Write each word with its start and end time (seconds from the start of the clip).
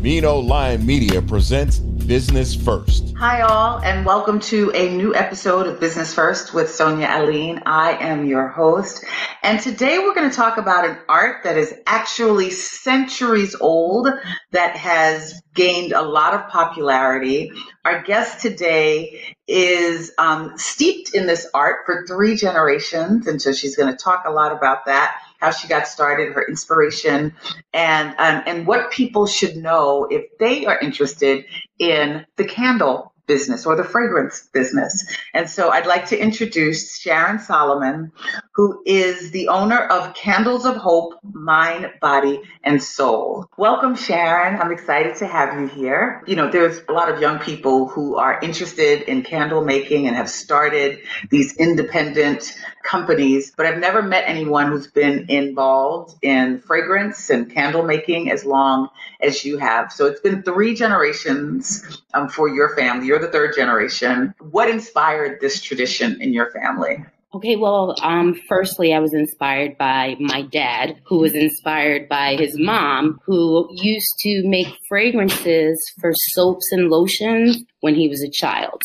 Mino 0.00 0.38
Lion 0.38 0.86
Media 0.86 1.20
presents 1.20 1.78
Business 1.78 2.54
First. 2.54 3.12
Hi, 3.18 3.42
all, 3.42 3.80
and 3.80 4.06
welcome 4.06 4.40
to 4.40 4.72
a 4.74 4.96
new 4.96 5.14
episode 5.14 5.66
of 5.66 5.78
Business 5.78 6.14
First 6.14 6.54
with 6.54 6.70
Sonia 6.70 7.06
Aline. 7.10 7.60
I 7.66 7.98
am 7.98 8.24
your 8.24 8.48
host, 8.48 9.04
and 9.42 9.60
today 9.60 9.98
we're 9.98 10.14
going 10.14 10.30
to 10.30 10.34
talk 10.34 10.56
about 10.56 10.88
an 10.88 10.96
art 11.06 11.44
that 11.44 11.58
is 11.58 11.74
actually 11.86 12.48
centuries 12.48 13.54
old 13.60 14.08
that 14.52 14.74
has 14.74 15.38
gained 15.54 15.92
a 15.92 16.00
lot 16.00 16.32
of 16.32 16.48
popularity. 16.48 17.52
Our 17.84 18.02
guest 18.02 18.40
today 18.40 19.36
is 19.46 20.12
um, 20.16 20.54
steeped 20.56 21.14
in 21.14 21.26
this 21.26 21.46
art 21.52 21.80
for 21.84 22.06
three 22.06 22.36
generations, 22.36 23.26
and 23.26 23.40
so 23.40 23.52
she's 23.52 23.76
going 23.76 23.94
to 23.94 24.02
talk 24.02 24.24
a 24.26 24.30
lot 24.30 24.52
about 24.52 24.86
that 24.86 25.20
how 25.40 25.50
she 25.50 25.68
got 25.68 25.88
started, 25.88 26.32
her 26.32 26.46
inspiration, 26.46 27.34
and 27.72 28.10
um, 28.18 28.42
and 28.46 28.66
what 28.66 28.90
people 28.90 29.26
should 29.26 29.56
know 29.56 30.06
if 30.10 30.26
they 30.38 30.66
are 30.66 30.78
interested 30.78 31.44
in 31.78 32.26
the 32.36 32.44
candle 32.44 33.12
business 33.26 33.64
or 33.64 33.76
the 33.76 33.84
fragrance 33.84 34.48
business. 34.52 35.06
And 35.34 35.48
so 35.48 35.70
I'd 35.70 35.86
like 35.86 36.06
to 36.06 36.20
introduce 36.20 36.98
Sharon 36.98 37.38
Solomon, 37.38 38.10
who 38.52 38.82
is 38.84 39.30
the 39.30 39.48
owner 39.48 39.78
of 39.78 40.14
Candles 40.14 40.66
of 40.66 40.76
Hope, 40.76 41.14
Mind, 41.22 41.90
Body, 42.00 42.40
and 42.64 42.82
Soul. 42.82 43.48
Welcome, 43.56 43.94
Sharon. 43.94 44.60
I'm 44.60 44.72
excited 44.72 45.16
to 45.16 45.26
have 45.26 45.58
you 45.60 45.68
here. 45.68 46.22
You 46.26 46.36
know, 46.36 46.50
there's 46.50 46.80
a 46.88 46.92
lot 46.92 47.08
of 47.10 47.20
young 47.20 47.38
people 47.38 47.88
who 47.88 48.16
are 48.16 48.40
interested 48.40 49.02
in 49.02 49.22
candle 49.22 49.64
making 49.64 50.08
and 50.08 50.16
have 50.16 50.28
started 50.28 50.98
these 51.30 51.56
independent 51.56 52.56
companies, 52.82 53.52
but 53.56 53.66
I've 53.66 53.78
never 53.78 54.02
met 54.02 54.24
anyone 54.26 54.66
who's 54.66 54.88
been 54.88 55.30
involved 55.30 56.16
in 56.22 56.58
fragrance 56.58 57.30
and 57.30 57.50
candle 57.50 57.84
making 57.84 58.30
as 58.30 58.44
long 58.44 58.88
as 59.20 59.44
you 59.44 59.58
have. 59.58 59.92
So 59.92 60.06
it's 60.06 60.20
been 60.20 60.42
three 60.42 60.74
generations 60.74 62.02
um, 62.14 62.28
for 62.28 62.48
your 62.48 62.74
family. 62.74 63.06
You're 63.06 63.20
the 63.20 63.28
third 63.28 63.54
generation. 63.54 64.34
What 64.40 64.68
inspired 64.68 65.40
this 65.40 65.60
tradition 65.60 66.20
in 66.20 66.32
your 66.32 66.50
family? 66.50 67.04
Okay, 67.32 67.54
well, 67.54 67.94
um, 68.02 68.34
firstly, 68.48 68.92
I 68.92 68.98
was 68.98 69.14
inspired 69.14 69.78
by 69.78 70.16
my 70.18 70.42
dad, 70.42 71.00
who 71.04 71.18
was 71.20 71.32
inspired 71.32 72.08
by 72.08 72.34
his 72.34 72.58
mom, 72.58 73.20
who 73.24 73.68
used 73.70 74.18
to 74.20 74.42
make 74.48 74.66
fragrances 74.88 75.80
for 76.00 76.12
soaps 76.12 76.72
and 76.72 76.88
lotions 76.88 77.64
when 77.80 77.94
he 77.94 78.08
was 78.08 78.22
a 78.22 78.30
child. 78.30 78.82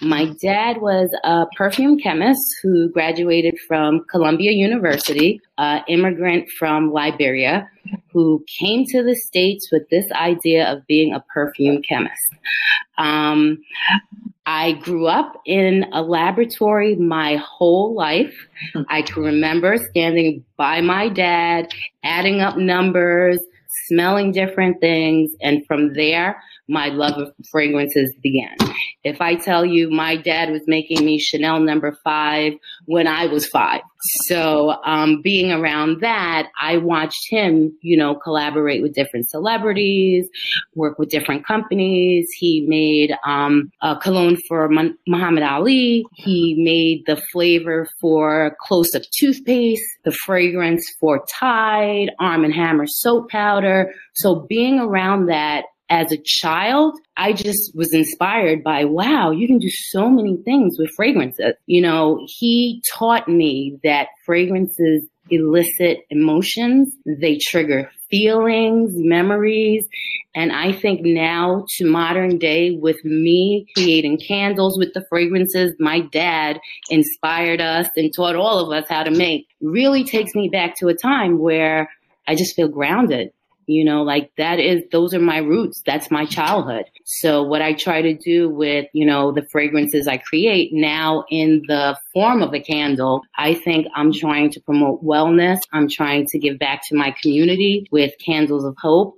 My 0.00 0.26
dad 0.40 0.80
was 0.80 1.10
a 1.24 1.46
perfume 1.56 1.98
chemist 1.98 2.56
who 2.62 2.88
graduated 2.90 3.58
from 3.68 4.04
Columbia 4.10 4.52
University, 4.52 5.40
an 5.58 5.82
immigrant 5.88 6.50
from 6.50 6.92
Liberia, 6.92 7.68
who 8.12 8.44
came 8.58 8.84
to 8.86 9.02
the 9.02 9.14
States 9.14 9.70
with 9.70 9.88
this 9.90 10.10
idea 10.12 10.70
of 10.70 10.86
being 10.86 11.12
a 11.14 11.24
perfume 11.32 11.82
chemist. 11.82 12.34
Um, 12.98 13.58
I 14.44 14.72
grew 14.72 15.06
up 15.06 15.40
in 15.46 15.86
a 15.92 16.02
laboratory 16.02 16.96
my 16.96 17.36
whole 17.36 17.94
life. 17.94 18.34
I 18.88 19.02
can 19.02 19.22
remember 19.22 19.76
standing 19.90 20.44
by 20.56 20.80
my 20.80 21.08
dad, 21.08 21.72
adding 22.02 22.40
up 22.40 22.56
numbers, 22.56 23.38
smelling 23.86 24.32
different 24.32 24.80
things. 24.80 25.30
And 25.40 25.64
from 25.66 25.94
there, 25.94 26.42
my 26.72 26.88
love 26.88 27.18
of 27.18 27.32
fragrances 27.50 28.12
began. 28.22 28.56
If 29.04 29.20
I 29.20 29.34
tell 29.34 29.64
you 29.64 29.90
my 29.90 30.16
dad 30.16 30.50
was 30.50 30.62
making 30.66 31.04
me 31.04 31.18
Chanel 31.18 31.60
number 31.60 31.98
five 32.02 32.54
when 32.86 33.06
I 33.06 33.26
was 33.26 33.46
five. 33.46 33.82
So, 34.24 34.82
um, 34.84 35.22
being 35.22 35.52
around 35.52 36.00
that, 36.00 36.48
I 36.60 36.78
watched 36.78 37.30
him, 37.30 37.76
you 37.82 37.96
know, 37.96 38.16
collaborate 38.16 38.82
with 38.82 38.94
different 38.94 39.28
celebrities, 39.28 40.28
work 40.74 40.98
with 40.98 41.08
different 41.08 41.46
companies. 41.46 42.28
He 42.36 42.62
made, 42.66 43.14
um, 43.24 43.70
a 43.80 43.96
cologne 43.96 44.38
for 44.48 44.68
Muhammad 45.06 45.44
Ali. 45.44 46.04
He 46.14 46.56
made 46.58 47.04
the 47.06 47.22
flavor 47.32 47.88
for 48.00 48.56
close 48.60 48.94
up 48.94 49.02
toothpaste, 49.12 49.84
the 50.04 50.12
fragrance 50.12 50.84
for 50.98 51.24
Tide, 51.30 52.10
Arm 52.18 52.44
and 52.44 52.54
Hammer 52.54 52.86
soap 52.88 53.30
powder. 53.30 53.92
So 54.14 54.46
being 54.48 54.80
around 54.80 55.26
that 55.26 55.66
as 55.92 56.10
a 56.10 56.16
child, 56.16 56.98
I 57.18 57.34
just 57.34 57.76
was 57.76 57.92
inspired 57.92 58.64
by, 58.64 58.86
wow, 58.86 59.30
you 59.30 59.46
can 59.46 59.58
do 59.58 59.68
so 59.68 60.08
many 60.08 60.38
things 60.38 60.76
with 60.78 60.90
fragrances. 60.96 61.52
You 61.66 61.82
know, 61.82 62.24
he 62.26 62.82
taught 62.90 63.28
me 63.28 63.78
that 63.84 64.08
fragrances 64.24 65.04
elicit 65.28 65.98
emotions. 66.08 66.94
They 67.04 67.36
trigger 67.36 67.90
feelings, 68.10 68.92
memories. 68.94 69.86
And 70.34 70.50
I 70.50 70.72
think 70.72 71.02
now 71.02 71.66
to 71.76 71.86
modern 71.86 72.38
day 72.38 72.70
with 72.70 73.04
me 73.04 73.66
creating 73.74 74.18
candles 74.26 74.78
with 74.78 74.94
the 74.94 75.04
fragrances 75.10 75.74
my 75.78 76.00
dad 76.00 76.58
inspired 76.88 77.60
us 77.60 77.88
and 77.96 78.10
taught 78.16 78.34
all 78.34 78.60
of 78.60 78.72
us 78.72 78.88
how 78.88 79.02
to 79.02 79.10
make 79.10 79.46
really 79.60 80.04
takes 80.04 80.34
me 80.34 80.48
back 80.48 80.74
to 80.76 80.88
a 80.88 80.94
time 80.94 81.38
where 81.38 81.90
I 82.26 82.34
just 82.34 82.56
feel 82.56 82.68
grounded 82.68 83.32
you 83.72 83.84
know, 83.84 84.02
like 84.02 84.30
that 84.36 84.60
is, 84.60 84.82
those 84.92 85.14
are 85.14 85.20
my 85.20 85.38
roots. 85.38 85.82
That's 85.84 86.10
my 86.10 86.26
childhood. 86.26 86.84
So 87.04 87.42
what 87.42 87.62
I 87.62 87.72
try 87.72 88.02
to 88.02 88.14
do 88.14 88.48
with, 88.48 88.86
you 88.92 89.06
know, 89.06 89.32
the 89.32 89.46
fragrances 89.50 90.06
I 90.06 90.18
create 90.18 90.70
now 90.72 91.24
in 91.30 91.62
the 91.66 91.98
form 92.12 92.42
of 92.42 92.54
a 92.54 92.60
candle, 92.60 93.22
I 93.36 93.54
think 93.54 93.86
I'm 93.94 94.12
trying 94.12 94.50
to 94.52 94.60
promote 94.60 95.04
wellness. 95.04 95.58
I'm 95.72 95.88
trying 95.88 96.26
to 96.26 96.38
give 96.38 96.58
back 96.58 96.82
to 96.88 96.96
my 96.96 97.14
community 97.20 97.86
with 97.90 98.12
candles 98.24 98.64
of 98.64 98.76
hope. 98.80 99.16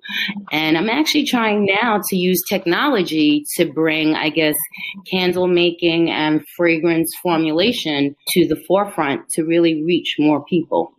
And 0.52 0.78
I'm 0.78 0.88
actually 0.88 1.26
trying 1.26 1.66
now 1.66 2.00
to 2.08 2.16
use 2.16 2.42
technology 2.48 3.44
to 3.56 3.70
bring, 3.70 4.14
I 4.14 4.30
guess, 4.30 4.56
candle 5.10 5.48
making 5.48 6.10
and 6.10 6.46
fragrance 6.56 7.14
formulation 7.22 8.16
to 8.28 8.46
the 8.46 8.56
forefront 8.56 9.28
to 9.30 9.44
really 9.44 9.82
reach 9.82 10.16
more 10.18 10.44
people. 10.44 10.93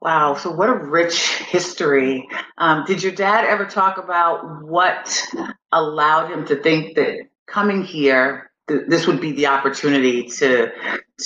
Wow. 0.00 0.34
So, 0.34 0.50
what 0.50 0.68
a 0.68 0.74
rich 0.74 1.36
history. 1.38 2.28
Um, 2.58 2.84
did 2.86 3.02
your 3.02 3.12
dad 3.12 3.44
ever 3.44 3.64
talk 3.64 3.98
about 3.98 4.62
what 4.62 5.22
allowed 5.70 6.30
him 6.30 6.44
to 6.46 6.56
think 6.56 6.96
that 6.96 7.28
coming 7.46 7.82
here, 7.84 8.50
th- 8.68 8.82
this 8.88 9.06
would 9.06 9.20
be 9.20 9.32
the 9.32 9.46
opportunity 9.46 10.24
to 10.24 10.72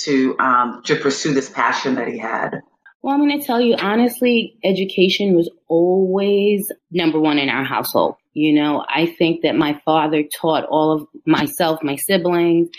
to 0.03 0.37
um, 0.39 0.81
to 0.85 0.95
pursue 0.95 1.33
this 1.33 1.49
passion 1.49 1.95
that 1.95 2.07
he 2.07 2.17
had? 2.17 2.61
Well, 3.01 3.13
I'm 3.13 3.25
going 3.25 3.39
to 3.39 3.45
tell 3.45 3.61
you 3.61 3.75
honestly, 3.75 4.57
education 4.63 5.35
was 5.35 5.49
always 5.67 6.71
number 6.91 7.19
one 7.19 7.37
in 7.37 7.49
our 7.49 7.63
household. 7.63 8.15
You 8.37 8.53
know, 8.53 8.85
I 8.87 9.07
think 9.07 9.41
that 9.41 9.55
my 9.55 9.81
father 9.83 10.21
taught 10.21 10.65
all 10.65 10.91
of 10.91 11.07
myself, 11.25 11.81
my 11.81 11.95
siblings, 11.95 12.69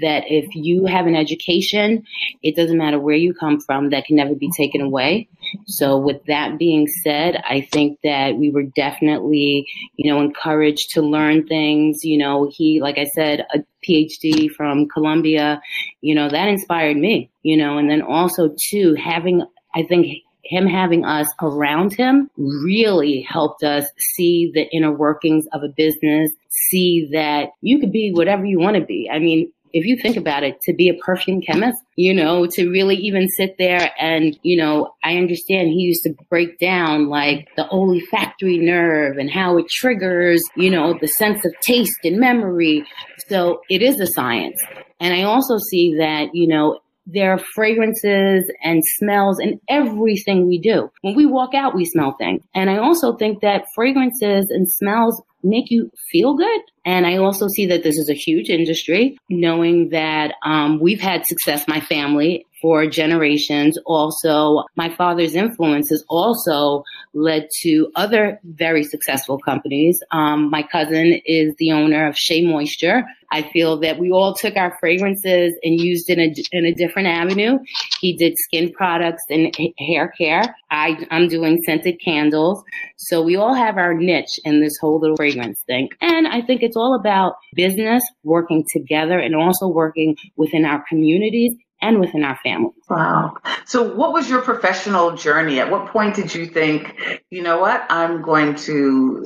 that 0.00 0.24
if 0.26 0.56
you 0.56 0.86
have 0.86 1.06
an 1.06 1.14
education, 1.14 2.02
it 2.42 2.56
doesn't 2.56 2.76
matter 2.76 2.98
where 2.98 3.14
you 3.14 3.32
come 3.32 3.60
from, 3.60 3.90
that 3.90 4.06
can 4.06 4.16
never 4.16 4.34
be 4.34 4.50
taken 4.56 4.80
away. 4.80 5.28
So 5.68 5.98
with 5.98 6.24
that 6.26 6.58
being 6.58 6.88
said, 6.88 7.40
I 7.48 7.60
think 7.60 8.00
that 8.02 8.34
we 8.34 8.50
were 8.50 8.64
definitely, 8.64 9.68
you 9.94 10.10
know, 10.10 10.20
encouraged 10.20 10.90
to 10.94 11.02
learn 11.02 11.46
things. 11.46 12.02
You 12.02 12.18
know, 12.18 12.50
he, 12.52 12.80
like 12.80 12.98
I 12.98 13.04
said, 13.04 13.46
a 13.54 13.60
PhD 13.88 14.50
from 14.50 14.88
Columbia, 14.88 15.62
you 16.00 16.16
know, 16.16 16.28
that 16.28 16.48
inspired 16.48 16.96
me, 16.96 17.30
you 17.44 17.56
know, 17.56 17.78
and 17.78 17.88
then 17.88 18.02
also 18.02 18.52
too, 18.58 18.94
having, 18.94 19.46
I 19.76 19.84
think 19.84 20.23
him 20.44 20.66
having 20.66 21.04
us 21.04 21.28
around 21.40 21.94
him 21.94 22.30
really 22.36 23.26
helped 23.28 23.62
us 23.62 23.84
see 23.98 24.50
the 24.54 24.66
inner 24.72 24.92
workings 24.92 25.46
of 25.52 25.62
a 25.62 25.68
business, 25.68 26.30
see 26.48 27.08
that 27.12 27.50
you 27.60 27.78
could 27.78 27.92
be 27.92 28.12
whatever 28.12 28.44
you 28.44 28.58
want 28.58 28.76
to 28.76 28.84
be. 28.84 29.10
I 29.12 29.18
mean, 29.18 29.50
if 29.74 29.84
you 29.84 29.96
think 30.00 30.16
about 30.16 30.44
it, 30.44 30.60
to 30.62 30.72
be 30.72 30.88
a 30.88 30.94
perfume 30.94 31.42
chemist, 31.42 31.76
you 31.96 32.14
know, 32.14 32.46
to 32.46 32.70
really 32.70 32.94
even 32.94 33.28
sit 33.28 33.56
there 33.58 33.90
and, 33.98 34.38
you 34.42 34.56
know, 34.56 34.94
I 35.02 35.16
understand 35.16 35.68
he 35.68 35.80
used 35.80 36.04
to 36.04 36.14
break 36.30 36.60
down 36.60 37.08
like 37.08 37.48
the 37.56 37.68
olfactory 37.68 38.58
nerve 38.58 39.18
and 39.18 39.28
how 39.28 39.58
it 39.58 39.68
triggers, 39.68 40.44
you 40.56 40.70
know, 40.70 40.96
the 41.00 41.08
sense 41.08 41.44
of 41.44 41.52
taste 41.60 41.98
and 42.04 42.20
memory. 42.20 42.86
So 43.26 43.62
it 43.68 43.82
is 43.82 43.98
a 43.98 44.06
science. 44.06 44.56
And 45.00 45.12
I 45.12 45.24
also 45.24 45.58
see 45.58 45.96
that, 45.98 46.28
you 46.34 46.46
know, 46.46 46.78
there 47.06 47.32
are 47.32 47.38
fragrances 47.38 48.50
and 48.62 48.82
smells 48.84 49.38
in 49.38 49.60
everything 49.68 50.48
we 50.48 50.58
do. 50.58 50.90
When 51.02 51.14
we 51.14 51.26
walk 51.26 51.54
out, 51.54 51.74
we 51.74 51.84
smell 51.84 52.12
things. 52.18 52.42
And 52.54 52.70
I 52.70 52.78
also 52.78 53.16
think 53.16 53.40
that 53.42 53.66
fragrances 53.74 54.50
and 54.50 54.68
smells 54.68 55.22
make 55.44 55.70
you 55.70 55.90
feel 56.10 56.34
good. 56.34 56.60
And 56.86 57.06
I 57.06 57.16
also 57.16 57.48
see 57.48 57.66
that 57.66 57.82
this 57.82 57.98
is 57.98 58.10
a 58.10 58.14
huge 58.14 58.50
industry, 58.50 59.16
knowing 59.28 59.90
that 59.90 60.34
um, 60.44 60.80
we've 60.80 61.00
had 61.00 61.26
success, 61.26 61.66
my 61.66 61.80
family, 61.80 62.46
for 62.60 62.86
generations. 62.86 63.78
Also, 63.84 64.64
my 64.74 64.88
father's 64.88 65.34
influence 65.34 65.90
has 65.90 66.02
also 66.08 66.82
led 67.12 67.46
to 67.60 67.90
other 67.94 68.40
very 68.42 68.82
successful 68.82 69.38
companies. 69.38 70.02
Um, 70.12 70.50
my 70.50 70.62
cousin 70.62 71.20
is 71.26 71.54
the 71.58 71.72
owner 71.72 72.08
of 72.08 72.16
Shea 72.16 72.46
Moisture. 72.46 73.04
I 73.30 73.42
feel 73.42 73.78
that 73.80 73.98
we 73.98 74.10
all 74.12 74.32
took 74.32 74.56
our 74.56 74.76
fragrances 74.80 75.54
and 75.62 75.78
used 75.78 76.08
in 76.08 76.20
a, 76.20 76.32
in 76.52 76.64
a 76.64 76.72
different 76.72 77.08
avenue. 77.08 77.58
He 78.00 78.16
did 78.16 78.38
skin 78.38 78.72
products 78.72 79.24
and 79.28 79.54
hair 79.78 80.08
care. 80.16 80.54
I, 80.70 81.06
I'm 81.10 81.28
doing 81.28 81.62
scented 81.64 82.00
candles. 82.00 82.62
So 82.96 83.20
we 83.20 83.36
all 83.36 83.54
have 83.54 83.76
our 83.76 83.92
niche 83.92 84.38
in 84.44 84.60
this 84.60 84.78
whole 84.78 85.00
little 85.00 85.16
fragrance 85.16 85.33
thing. 85.66 85.88
And 86.00 86.26
I 86.26 86.42
think 86.42 86.62
it's 86.62 86.76
all 86.76 86.94
about 86.94 87.34
business 87.54 88.02
working 88.22 88.64
together 88.72 89.18
and 89.18 89.34
also 89.34 89.68
working 89.68 90.16
within 90.36 90.64
our 90.64 90.84
communities 90.88 91.52
and 91.80 92.00
within 92.00 92.24
our 92.24 92.38
families. 92.42 92.82
Wow. 92.88 93.36
So, 93.66 93.94
what 93.94 94.12
was 94.12 94.28
your 94.28 94.40
professional 94.40 95.16
journey? 95.16 95.60
At 95.60 95.70
what 95.70 95.88
point 95.88 96.14
did 96.14 96.34
you 96.34 96.46
think, 96.46 97.20
you 97.30 97.42
know 97.42 97.58
what, 97.58 97.84
I'm 97.90 98.22
going 98.22 98.54
to 98.56 99.24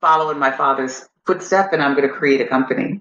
follow 0.00 0.30
in 0.30 0.38
my 0.38 0.50
father's 0.50 1.08
footstep 1.26 1.72
and 1.72 1.82
I'm 1.82 1.94
going 1.94 2.08
to 2.08 2.14
create 2.14 2.40
a 2.40 2.46
company? 2.46 3.00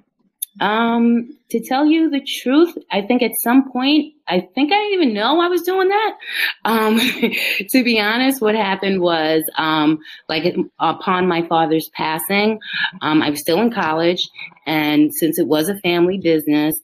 Um, 0.59 1.38
to 1.50 1.59
tell 1.62 1.86
you 1.86 2.09
the 2.09 2.21
truth, 2.21 2.77
I 2.92 3.01
think 3.01 3.21
at 3.21 3.31
some 3.42 3.71
point, 3.71 4.13
I 4.27 4.48
think 4.53 4.71
I 4.71 4.75
didn't 4.75 4.94
even 5.01 5.13
know 5.13 5.39
I 5.39 5.48
was 5.48 5.62
doing 5.62 5.89
that. 5.89 6.18
Um, 6.65 7.00
to 7.69 7.83
be 7.83 8.00
honest, 8.00 8.42
what 8.42 8.56
happened 8.56 9.01
was, 9.01 9.44
um, 9.57 10.00
like 10.27 10.56
upon 10.80 11.27
my 11.27 11.48
father's 11.48 11.89
passing, 11.89 12.59
um, 13.01 13.21
I 13.21 13.30
was 13.30 13.39
still 13.39 13.62
in 13.62 13.71
college. 13.71 14.30
And 14.65 15.13
since 15.13 15.39
it 15.39 15.48
was 15.48 15.69
a 15.69 15.80
family 15.80 16.18
business, 16.18 16.80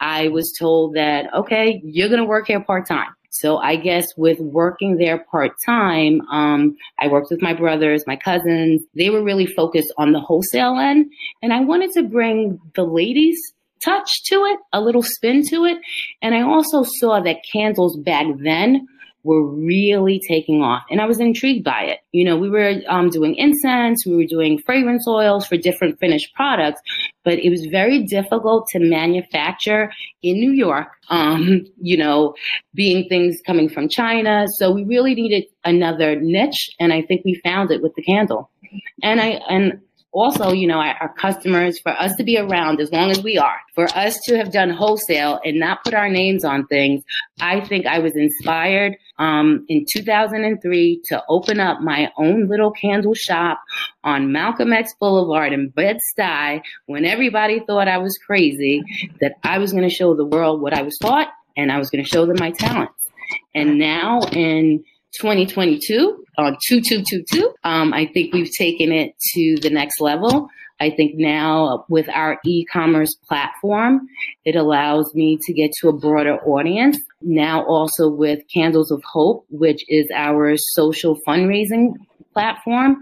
I 0.00 0.28
was 0.28 0.52
told 0.52 0.94
that, 0.94 1.32
okay, 1.32 1.80
you're 1.84 2.08
going 2.08 2.20
to 2.20 2.26
work 2.26 2.48
here 2.48 2.60
part 2.60 2.86
time. 2.86 3.14
So 3.32 3.56
I 3.56 3.76
guess 3.76 4.08
with 4.14 4.38
working 4.40 4.98
there 4.98 5.18
part 5.18 5.52
time, 5.64 6.20
um, 6.30 6.76
I 7.00 7.08
worked 7.08 7.30
with 7.30 7.40
my 7.40 7.54
brothers, 7.54 8.04
my 8.06 8.14
cousins. 8.14 8.82
They 8.94 9.08
were 9.08 9.22
really 9.22 9.46
focused 9.46 9.92
on 9.96 10.12
the 10.12 10.20
wholesale 10.20 10.76
end. 10.76 11.10
And 11.42 11.50
I 11.50 11.60
wanted 11.60 11.92
to 11.92 12.02
bring 12.02 12.60
the 12.76 12.84
ladies 12.84 13.40
touch 13.82 14.22
to 14.24 14.44
it, 14.44 14.60
a 14.74 14.82
little 14.82 15.02
spin 15.02 15.46
to 15.48 15.64
it. 15.64 15.78
And 16.20 16.34
I 16.34 16.42
also 16.42 16.84
saw 16.84 17.20
that 17.20 17.38
candles 17.50 17.96
back 17.96 18.26
then 18.38 18.86
were 19.24 19.42
really 19.42 20.20
taking 20.28 20.62
off. 20.62 20.82
And 20.90 21.00
I 21.00 21.06
was 21.06 21.18
intrigued 21.18 21.64
by 21.64 21.84
it. 21.84 22.00
You 22.12 22.24
know, 22.24 22.36
we 22.36 22.50
were 22.50 22.80
um, 22.86 23.08
doing 23.08 23.34
incense, 23.36 24.04
we 24.04 24.16
were 24.16 24.26
doing 24.26 24.58
fragrance 24.58 25.06
oils 25.08 25.46
for 25.46 25.56
different 25.56 25.98
finished 26.00 26.34
products, 26.34 26.80
but 27.24 27.38
it 27.38 27.50
was 27.50 27.66
very 27.66 28.02
difficult 28.02 28.66
to 28.68 28.78
manufacture 28.78 29.92
in 30.22 30.38
New 30.38 30.52
York, 30.52 30.88
um, 31.08 31.64
you 31.80 31.96
know, 31.96 32.34
being 32.74 33.08
things 33.08 33.40
coming 33.46 33.68
from 33.68 33.88
China. 33.88 34.46
So 34.56 34.70
we 34.70 34.84
really 34.84 35.14
needed 35.14 35.44
another 35.64 36.16
niche. 36.20 36.70
And 36.80 36.92
I 36.92 37.02
think 37.02 37.22
we 37.24 37.40
found 37.44 37.70
it 37.70 37.82
with 37.82 37.94
the 37.94 38.02
candle. 38.02 38.50
And 39.02 39.20
I, 39.20 39.40
and 39.48 39.80
also, 40.12 40.52
you 40.52 40.66
know, 40.66 40.78
our, 40.78 40.94
our, 41.00 41.12
customers, 41.14 41.78
for 41.78 41.92
us 41.92 42.14
to 42.16 42.24
be 42.24 42.38
around 42.38 42.80
as 42.80 42.92
long 42.92 43.10
as 43.10 43.22
we 43.22 43.38
are, 43.38 43.58
for 43.74 43.88
us 43.96 44.18
to 44.24 44.36
have 44.36 44.52
done 44.52 44.70
wholesale 44.70 45.40
and 45.44 45.58
not 45.58 45.82
put 45.84 45.94
our 45.94 46.08
names 46.08 46.44
on 46.44 46.66
things, 46.66 47.02
I 47.40 47.60
think 47.60 47.86
I 47.86 47.98
was 47.98 48.14
inspired 48.14 48.96
um, 49.18 49.64
in 49.68 49.86
2003 49.90 51.02
to 51.06 51.22
open 51.28 51.60
up 51.60 51.80
my 51.80 52.10
own 52.18 52.46
little 52.48 52.70
candle 52.70 53.14
shop 53.14 53.60
on 54.04 54.32
Malcolm 54.32 54.72
X 54.72 54.94
Boulevard 55.00 55.52
in 55.52 55.70
Bed-Stuy 55.70 56.62
when 56.86 57.04
everybody 57.04 57.60
thought 57.60 57.88
I 57.88 57.98
was 57.98 58.18
crazy, 58.18 58.82
that 59.20 59.36
I 59.42 59.58
was 59.58 59.72
going 59.72 59.88
to 59.88 59.94
show 59.94 60.14
the 60.14 60.26
world 60.26 60.60
what 60.60 60.74
I 60.74 60.82
was 60.82 60.98
taught 60.98 61.28
and 61.56 61.72
I 61.72 61.78
was 61.78 61.90
going 61.90 62.04
to 62.04 62.08
show 62.08 62.26
them 62.26 62.36
my 62.38 62.50
talents. 62.50 63.08
And 63.54 63.78
now 63.78 64.20
in 64.32 64.84
2022 65.18 66.21
on 66.38 66.56
2222. 66.68 67.54
Um, 67.64 67.92
I 67.92 68.06
think 68.06 68.32
we've 68.32 68.52
taken 68.52 68.92
it 68.92 69.14
to 69.34 69.56
the 69.60 69.70
next 69.70 70.00
level. 70.00 70.48
I 70.80 70.90
think 70.90 71.12
now 71.14 71.84
with 71.88 72.08
our 72.08 72.40
e-commerce 72.44 73.14
platform, 73.28 74.00
it 74.44 74.56
allows 74.56 75.14
me 75.14 75.38
to 75.42 75.52
get 75.52 75.70
to 75.80 75.88
a 75.88 75.92
broader 75.92 76.38
audience. 76.38 76.98
Now 77.20 77.64
also 77.66 78.08
with 78.08 78.40
Candles 78.52 78.90
of 78.90 79.00
Hope, 79.04 79.46
which 79.48 79.84
is 79.88 80.08
our 80.12 80.56
social 80.56 81.20
fundraising 81.26 81.92
platform, 82.32 82.96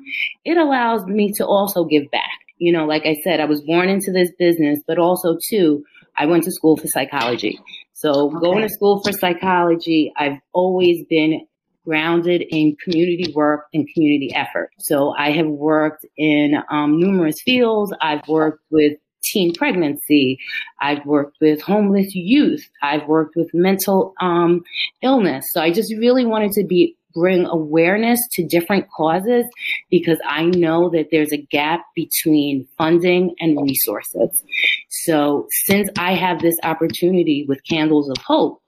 it 0.44 0.58
allows 0.58 1.04
me 1.06 1.32
to 1.36 1.46
also 1.46 1.84
give 1.84 2.10
back. 2.10 2.38
You 2.58 2.72
know, 2.72 2.84
like 2.84 3.06
I 3.06 3.16
said, 3.24 3.40
I 3.40 3.46
was 3.46 3.62
born 3.62 3.88
into 3.88 4.12
this 4.12 4.30
business, 4.38 4.80
but 4.86 4.98
also 4.98 5.38
too, 5.48 5.82
I 6.18 6.26
went 6.26 6.44
to 6.44 6.52
school 6.52 6.76
for 6.76 6.86
psychology. 6.88 7.58
So 7.94 8.28
okay. 8.28 8.40
going 8.40 8.62
to 8.62 8.68
school 8.68 9.02
for 9.02 9.12
psychology, 9.12 10.12
I've 10.18 10.38
always 10.52 11.04
been 11.08 11.46
grounded 11.84 12.42
in 12.50 12.76
community 12.84 13.32
work 13.34 13.66
and 13.72 13.88
community 13.94 14.32
effort. 14.34 14.70
So 14.78 15.14
I 15.18 15.30
have 15.32 15.46
worked 15.46 16.04
in 16.16 16.62
um, 16.70 16.98
numerous 16.98 17.40
fields. 17.40 17.92
I've 18.00 18.26
worked 18.28 18.62
with 18.70 18.94
teen 19.22 19.54
pregnancy. 19.54 20.38
I've 20.80 21.04
worked 21.04 21.36
with 21.40 21.60
homeless 21.60 22.14
youth. 22.14 22.68
I've 22.82 23.06
worked 23.06 23.36
with 23.36 23.50
mental 23.52 24.14
um, 24.20 24.62
illness. 25.02 25.46
So 25.50 25.60
I 25.60 25.72
just 25.72 25.92
really 25.98 26.24
wanted 26.24 26.52
to 26.52 26.64
be 26.64 26.96
bring 27.14 27.46
awareness 27.46 28.20
to 28.32 28.46
different 28.46 28.86
causes 28.90 29.44
because 29.90 30.18
I 30.26 30.44
know 30.44 30.90
that 30.90 31.08
there's 31.10 31.32
a 31.32 31.36
gap 31.50 31.82
between 31.94 32.66
funding 32.78 33.34
and 33.40 33.60
resources. 33.62 34.42
So 34.88 35.46
since 35.64 35.88
I 35.98 36.14
have 36.14 36.40
this 36.40 36.56
opportunity 36.62 37.44
with 37.48 37.60
Candles 37.68 38.08
of 38.08 38.16
Hope 38.18 38.62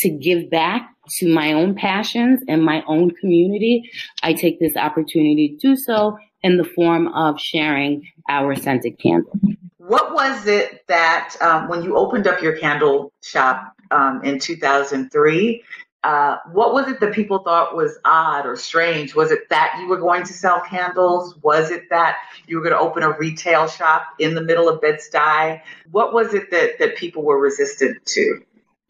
to 0.00 0.10
give 0.10 0.50
back 0.50 0.90
to 1.18 1.32
my 1.32 1.52
own 1.52 1.74
passions 1.74 2.40
and 2.48 2.62
my 2.62 2.82
own 2.86 3.10
community, 3.12 3.90
I 4.22 4.32
take 4.32 4.58
this 4.60 4.76
opportunity 4.76 5.50
to 5.50 5.68
do 5.68 5.76
so 5.76 6.18
in 6.42 6.56
the 6.56 6.64
form 6.64 7.08
of 7.08 7.40
sharing 7.40 8.06
our 8.28 8.54
scented 8.54 8.98
candle. 8.98 9.32
What 9.78 10.14
was 10.14 10.46
it 10.46 10.84
that 10.88 11.36
um, 11.40 11.68
when 11.68 11.84
you 11.84 11.96
opened 11.96 12.26
up 12.26 12.42
your 12.42 12.56
candle 12.56 13.12
shop 13.22 13.72
um, 13.90 14.20
in 14.24 14.38
2003, 14.38 15.62
uh, 16.06 16.38
what 16.52 16.72
was 16.72 16.86
it 16.86 17.00
that 17.00 17.12
people 17.12 17.40
thought 17.40 17.74
was 17.74 17.98
odd 18.04 18.46
or 18.46 18.54
strange? 18.54 19.16
Was 19.16 19.32
it 19.32 19.48
that 19.50 19.76
you 19.80 19.88
were 19.88 19.96
going 19.96 20.22
to 20.22 20.32
sell 20.32 20.60
candles? 20.60 21.36
Was 21.42 21.72
it 21.72 21.90
that 21.90 22.18
you 22.46 22.56
were 22.56 22.62
going 22.62 22.76
to 22.76 22.78
open 22.78 23.02
a 23.02 23.10
retail 23.18 23.66
shop 23.66 24.06
in 24.20 24.36
the 24.36 24.40
middle 24.40 24.68
of 24.68 24.80
Bed-Stuy? 24.80 25.60
What 25.90 26.14
was 26.14 26.32
it 26.32 26.52
that, 26.52 26.78
that 26.78 26.96
people 26.96 27.24
were 27.24 27.40
resistant 27.40 28.06
to? 28.06 28.40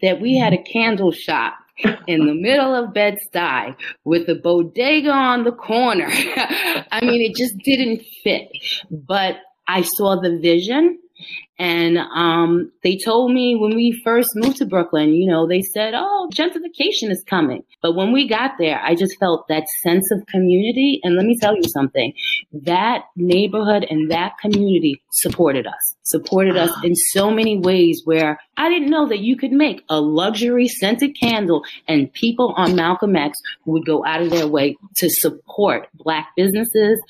That 0.02 0.20
we 0.20 0.36
had 0.36 0.52
a 0.52 0.62
candle 0.62 1.10
shop 1.10 1.54
in 2.06 2.26
the 2.26 2.34
middle 2.34 2.74
of 2.74 2.92
Bed-Stuy 2.92 3.76
with 4.04 4.28
a 4.28 4.34
bodega 4.34 5.10
on 5.10 5.44
the 5.44 5.52
corner. 5.52 6.08
I 6.10 7.00
mean, 7.00 7.22
it 7.22 7.34
just 7.34 7.56
didn't 7.64 8.02
fit. 8.24 8.48
But 8.90 9.36
I 9.66 9.80
saw 9.80 10.20
the 10.20 10.38
vision 10.38 10.98
and 11.58 11.96
um, 11.96 12.70
they 12.82 12.98
told 12.98 13.32
me 13.32 13.56
when 13.56 13.74
we 13.74 13.98
first 14.04 14.28
moved 14.34 14.58
to 14.58 14.66
Brooklyn, 14.66 15.14
you 15.14 15.26
know, 15.26 15.46
they 15.46 15.62
said, 15.62 15.94
oh, 15.96 16.28
gentrification 16.34 17.10
is 17.10 17.24
coming. 17.26 17.62
But 17.80 17.94
when 17.94 18.12
we 18.12 18.28
got 18.28 18.52
there, 18.58 18.78
I 18.82 18.94
just 18.94 19.18
felt 19.18 19.48
that 19.48 19.64
sense 19.82 20.10
of 20.10 20.26
community. 20.26 21.00
And 21.02 21.16
let 21.16 21.24
me 21.24 21.38
tell 21.40 21.56
you 21.56 21.64
something 21.64 22.12
that 22.52 23.04
neighborhood 23.16 23.86
and 23.88 24.10
that 24.10 24.36
community 24.38 25.02
supported 25.12 25.66
us, 25.66 25.96
supported 26.02 26.58
us 26.58 26.70
in 26.84 26.94
so 26.94 27.30
many 27.30 27.58
ways 27.58 28.02
where 28.04 28.38
I 28.58 28.68
didn't 28.68 28.90
know 28.90 29.08
that 29.08 29.20
you 29.20 29.36
could 29.36 29.52
make 29.52 29.82
a 29.88 29.98
luxury 29.98 30.68
scented 30.68 31.16
candle 31.18 31.64
and 31.88 32.12
people 32.12 32.52
on 32.58 32.76
Malcolm 32.76 33.16
X 33.16 33.38
would 33.64 33.86
go 33.86 34.04
out 34.04 34.20
of 34.20 34.30
their 34.30 34.46
way 34.46 34.76
to 34.96 35.08
support 35.08 35.88
Black 35.94 36.28
businesses 36.36 37.00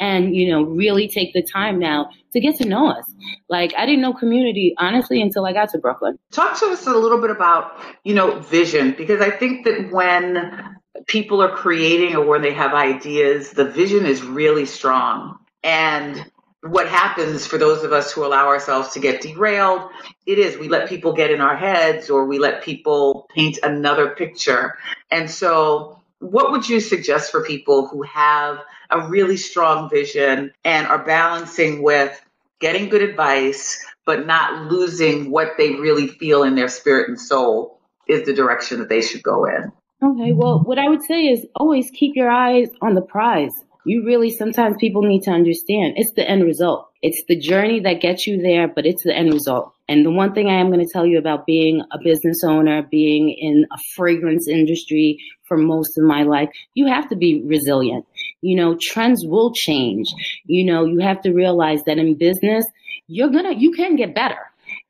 and 0.00 0.34
you 0.34 0.50
know 0.50 0.62
really 0.62 1.08
take 1.08 1.32
the 1.32 1.42
time 1.42 1.78
now 1.78 2.10
to 2.32 2.40
get 2.40 2.56
to 2.56 2.66
know 2.66 2.90
us. 2.90 3.04
Like 3.48 3.72
i 3.76 3.86
didn't 3.86 4.02
know 4.02 4.12
community 4.12 4.74
honestly 4.78 5.22
until 5.22 5.46
i 5.46 5.52
got 5.52 5.70
to 5.70 5.78
brooklyn. 5.78 6.18
Talk 6.30 6.58
to 6.60 6.66
us 6.66 6.86
a 6.86 6.92
little 6.92 7.20
bit 7.20 7.30
about 7.30 7.78
you 8.04 8.14
know 8.14 8.40
vision 8.40 8.94
because 8.96 9.20
i 9.20 9.30
think 9.30 9.64
that 9.64 9.90
when 9.90 10.76
people 11.06 11.42
are 11.42 11.54
creating 11.54 12.16
or 12.16 12.24
when 12.24 12.42
they 12.42 12.52
have 12.52 12.72
ideas 12.72 13.50
the 13.50 13.64
vision 13.64 14.06
is 14.06 14.22
really 14.22 14.66
strong. 14.66 15.38
And 15.62 16.30
what 16.60 16.88
happens 16.88 17.46
for 17.46 17.58
those 17.58 17.84
of 17.84 17.92
us 17.92 18.12
who 18.12 18.24
allow 18.24 18.46
ourselves 18.46 18.94
to 18.94 19.00
get 19.00 19.20
derailed 19.20 19.90
it 20.26 20.38
is 20.38 20.56
we 20.56 20.68
let 20.68 20.88
people 20.88 21.12
get 21.12 21.30
in 21.30 21.40
our 21.40 21.56
heads 21.56 22.08
or 22.08 22.26
we 22.26 22.38
let 22.38 22.62
people 22.62 23.28
paint 23.34 23.58
another 23.62 24.10
picture. 24.10 24.78
And 25.10 25.30
so 25.30 26.00
what 26.20 26.50
would 26.52 26.68
you 26.68 26.80
suggest 26.80 27.30
for 27.30 27.44
people 27.44 27.86
who 27.86 28.02
have 28.02 28.58
a 28.90 29.08
really 29.08 29.36
strong 29.36 29.90
vision 29.90 30.52
and 30.64 30.86
are 30.86 31.04
balancing 31.04 31.82
with 31.82 32.20
getting 32.60 32.88
good 32.88 33.02
advice, 33.02 33.84
but 34.06 34.26
not 34.26 34.70
losing 34.70 35.30
what 35.30 35.52
they 35.58 35.74
really 35.74 36.08
feel 36.08 36.42
in 36.42 36.54
their 36.54 36.68
spirit 36.68 37.08
and 37.08 37.20
soul 37.20 37.80
is 38.08 38.24
the 38.26 38.32
direction 38.32 38.78
that 38.78 38.88
they 38.88 39.02
should 39.02 39.22
go 39.22 39.44
in. 39.44 39.72
Okay, 40.02 40.32
well, 40.32 40.60
what 40.60 40.78
I 40.78 40.88
would 40.88 41.02
say 41.02 41.26
is 41.26 41.46
always 41.56 41.90
keep 41.90 42.14
your 42.14 42.30
eyes 42.30 42.68
on 42.82 42.94
the 42.94 43.00
prize. 43.00 43.52
You 43.86 44.04
really, 44.04 44.30
sometimes 44.30 44.76
people 44.78 45.02
need 45.02 45.22
to 45.24 45.30
understand 45.30 45.94
it's 45.96 46.12
the 46.12 46.28
end 46.28 46.44
result. 46.44 46.88
It's 47.06 47.22
the 47.28 47.38
journey 47.38 47.80
that 47.80 48.00
gets 48.00 48.26
you 48.26 48.40
there, 48.40 48.66
but 48.66 48.86
it's 48.86 49.04
the 49.04 49.14
end 49.14 49.30
result. 49.30 49.74
And 49.90 50.06
the 50.06 50.10
one 50.10 50.32
thing 50.32 50.48
I 50.48 50.58
am 50.58 50.72
going 50.72 50.80
to 50.80 50.90
tell 50.90 51.04
you 51.04 51.18
about 51.18 51.44
being 51.44 51.82
a 51.92 51.98
business 52.02 52.42
owner, 52.42 52.80
being 52.90 53.28
in 53.28 53.66
a 53.70 53.76
fragrance 53.94 54.48
industry 54.48 55.18
for 55.42 55.58
most 55.58 55.98
of 55.98 56.04
my 56.04 56.22
life, 56.22 56.48
you 56.72 56.86
have 56.86 57.06
to 57.10 57.16
be 57.16 57.42
resilient. 57.44 58.06
You 58.40 58.56
know, 58.56 58.78
trends 58.80 59.22
will 59.26 59.52
change. 59.52 60.06
You 60.46 60.64
know, 60.64 60.86
you 60.86 61.00
have 61.00 61.20
to 61.24 61.34
realize 61.34 61.82
that 61.84 61.98
in 61.98 62.14
business, 62.14 62.64
you're 63.06 63.28
going 63.28 63.52
to, 63.52 63.54
you 63.54 63.72
can 63.72 63.96
get 63.96 64.14
better. 64.14 64.38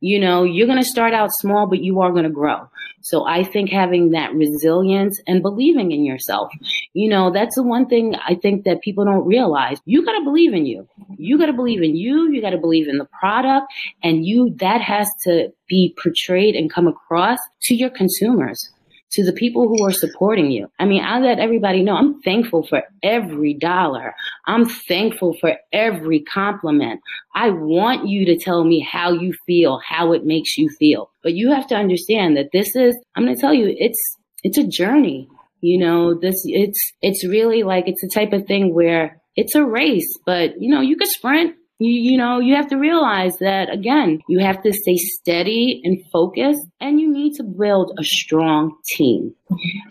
You 0.06 0.20
know, 0.20 0.42
you're 0.42 0.66
going 0.66 0.82
to 0.82 0.84
start 0.84 1.14
out 1.14 1.30
small, 1.32 1.66
but 1.66 1.82
you 1.82 2.02
are 2.02 2.11
going 2.11 2.25
to 2.25 2.30
grow. 2.30 2.68
So 3.00 3.26
I 3.26 3.42
think 3.42 3.70
having 3.70 4.11
that 4.11 4.34
resilience 4.34 5.18
and 5.26 5.40
believing 5.40 5.92
in 5.92 6.04
yourself, 6.04 6.52
you 6.92 7.08
know, 7.08 7.30
that's 7.32 7.54
the 7.54 7.62
one 7.62 7.87
thing 7.87 8.14
I 8.16 8.34
think 8.34 8.64
that 8.64 8.82
people 8.82 9.06
don't 9.06 9.26
realize. 9.26 9.78
You 9.87 10.04
got 10.04 10.18
to 10.18 10.23
believe 10.23 10.52
in 10.52 10.66
you. 10.66 10.87
You 11.16 11.38
got 11.38 11.46
to 11.46 11.54
believe 11.54 11.82
in 11.82 11.96
you. 11.96 12.30
You 12.30 12.42
got 12.42 12.50
to 12.50 12.58
believe 12.58 12.87
in 12.87 12.99
the 12.99 13.08
product 13.18 13.73
and 14.02 14.26
you, 14.26 14.54
that 14.61 14.82
has 14.82 15.08
to 15.23 15.49
be 15.70 15.96
portrayed 16.02 16.54
and 16.54 16.70
come 16.70 16.87
across 16.87 17.38
to 17.62 17.75
your 17.75 17.88
consumers 17.88 18.74
to 19.14 19.25
the 19.25 19.33
people 19.33 19.68
who 19.68 19.85
are 19.87 19.92
supporting 19.92 20.50
you. 20.50 20.68
I 20.78 20.85
mean, 20.85 21.02
I 21.02 21.18
let 21.18 21.38
everybody 21.38 21.83
know 21.83 21.97
I'm 21.97 22.21
thankful 22.23 22.66
for 22.66 22.83
every 23.02 23.54
dollar. 23.54 24.14
I'm 24.47 24.66
thankful 24.66 25.37
for 25.40 25.56
every 25.73 26.21
compliment. 26.21 27.00
I 27.35 27.50
want 27.50 28.06
you 28.06 28.26
to 28.26 28.37
tell 28.38 28.64
me 28.64 28.80
how 28.80 29.12
you 29.12 29.35
feel, 29.47 29.80
how 29.87 30.12
it 30.12 30.25
makes 30.25 30.56
you 30.56 30.68
feel. 30.78 31.11
But 31.23 31.35
you 31.35 31.52
have 31.52 31.66
to 31.68 31.76
understand 31.76 32.37
that 32.37 32.50
this 32.52 32.75
is, 32.76 32.97
I'm 33.14 33.25
going 33.25 33.35
to 33.35 33.40
tell 33.40 33.54
you, 33.54 33.75
it's, 33.78 34.16
it's 34.42 34.59
a 34.59 34.66
journey. 34.66 35.28
You 35.61 35.78
know, 35.78 36.14
this, 36.14 36.42
it's, 36.44 36.92
it's 37.00 37.25
really 37.25 37.62
like, 37.62 37.88
it's 37.88 38.02
the 38.02 38.11
type 38.12 38.33
of 38.33 38.47
thing 38.47 38.75
where 38.75 39.21
it's 39.37 39.54
a 39.54 39.64
race, 39.64 40.18
but 40.26 40.61
you 40.61 40.71
know, 40.71 40.80
you 40.80 40.97
could 40.97 41.09
sprint, 41.09 41.56
you, 41.85 42.12
you 42.12 42.17
know, 42.17 42.41
you 42.41 42.55
have 42.55 42.69
to 42.69 42.76
realize 42.76 43.38
that 43.38 43.73
again, 43.73 44.21
you 44.29 44.38
have 44.38 44.62
to 44.62 44.73
stay 44.73 44.97
steady 44.97 45.83
and 45.85 46.03
focused 46.11 46.67
and 46.81 47.00
you 47.00 47.12
need 47.12 47.35
to 47.35 47.43
build 47.43 47.93
a 47.99 48.05
strong 48.05 48.76
team. 48.87 49.35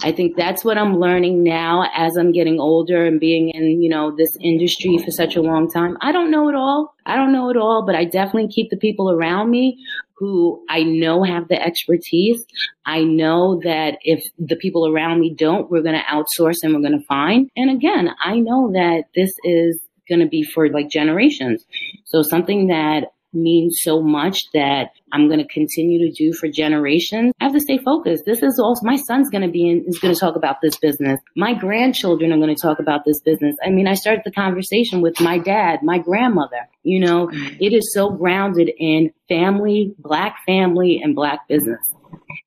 I 0.01 0.11
think 0.11 0.35
that's 0.35 0.65
what 0.65 0.77
I'm 0.77 0.99
learning 0.99 1.43
now 1.43 1.87
as 1.95 2.17
I'm 2.17 2.31
getting 2.31 2.59
older 2.59 3.05
and 3.05 3.19
being 3.19 3.49
in, 3.49 3.81
you 3.81 3.89
know, 3.89 4.15
this 4.15 4.35
industry 4.41 4.97
for 4.97 5.11
such 5.11 5.35
a 5.35 5.41
long 5.41 5.69
time. 5.69 5.97
I 6.01 6.11
don't 6.11 6.31
know 6.31 6.49
it 6.49 6.55
all. 6.55 6.95
I 7.05 7.15
don't 7.15 7.31
know 7.31 7.49
it 7.49 7.57
all, 7.57 7.85
but 7.85 7.95
I 7.95 8.05
definitely 8.05 8.49
keep 8.49 8.71
the 8.71 8.77
people 8.77 9.11
around 9.11 9.51
me 9.51 9.77
who 10.15 10.63
I 10.69 10.83
know 10.83 11.23
have 11.23 11.47
the 11.47 11.61
expertise. 11.61 12.43
I 12.85 13.03
know 13.03 13.59
that 13.63 13.97
if 14.01 14.23
the 14.39 14.55
people 14.55 14.87
around 14.87 15.19
me 15.19 15.33
don't, 15.37 15.69
we're 15.69 15.81
going 15.81 15.99
to 15.99 16.05
outsource 16.05 16.57
and 16.63 16.73
we're 16.73 16.81
going 16.87 16.99
to 16.99 17.05
find. 17.05 17.49
And 17.55 17.69
again, 17.69 18.09
I 18.23 18.39
know 18.39 18.71
that 18.71 19.03
this 19.15 19.31
is 19.43 19.79
going 20.07 20.19
to 20.19 20.27
be 20.27 20.43
for 20.43 20.69
like 20.69 20.89
generations. 20.89 21.65
So 22.05 22.21
something 22.21 22.67
that 22.67 23.13
means 23.33 23.79
so 23.81 24.01
much 24.01 24.51
that 24.53 24.91
I'm 25.11 25.27
going 25.27 25.39
to 25.39 25.47
continue 25.47 26.07
to 26.07 26.11
do 26.11 26.33
for 26.33 26.47
generations. 26.47 27.33
I 27.39 27.45
have 27.45 27.53
to 27.53 27.59
stay 27.59 27.77
focused. 27.77 28.25
This 28.25 28.43
is 28.43 28.59
also 28.59 28.85
my 28.85 28.95
son's 28.95 29.29
going 29.29 29.41
to 29.41 29.51
be 29.51 29.69
in, 29.69 29.85
is 29.87 29.99
going 29.99 30.13
to 30.13 30.19
talk 30.19 30.35
about 30.35 30.57
this 30.61 30.77
business. 30.77 31.19
My 31.35 31.53
grandchildren 31.53 32.31
are 32.31 32.37
going 32.37 32.55
to 32.55 32.61
talk 32.61 32.79
about 32.79 33.05
this 33.05 33.19
business. 33.21 33.55
I 33.65 33.69
mean, 33.69 33.87
I 33.87 33.95
started 33.95 34.23
the 34.25 34.31
conversation 34.31 35.01
with 35.01 35.19
my 35.19 35.37
dad, 35.37 35.79
my 35.83 35.97
grandmother. 35.97 36.67
You 36.83 36.99
know, 36.99 37.27
mm. 37.27 37.57
it 37.59 37.73
is 37.73 37.93
so 37.93 38.09
grounded 38.09 38.71
in 38.77 39.11
family, 39.27 39.93
black 39.97 40.37
family 40.45 40.99
and 41.03 41.15
black 41.15 41.47
business. 41.47 41.79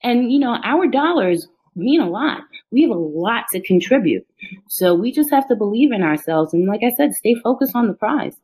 And 0.02 0.30
you 0.30 0.38
know, 0.38 0.58
our 0.62 0.86
dollars 0.86 1.48
mean 1.76 2.00
a 2.00 2.08
lot. 2.08 2.40
We 2.70 2.82
have 2.82 2.90
a 2.90 2.94
lot 2.94 3.44
to 3.52 3.60
contribute. 3.60 4.26
So 4.68 4.94
we 4.94 5.12
just 5.12 5.30
have 5.30 5.46
to 5.48 5.56
believe 5.56 5.92
in 5.92 6.02
ourselves. 6.02 6.54
And 6.54 6.66
like 6.66 6.80
I 6.82 6.90
said, 6.96 7.12
stay 7.12 7.34
focused 7.42 7.74
on 7.74 7.86
the 7.86 7.94
prize. 7.94 8.36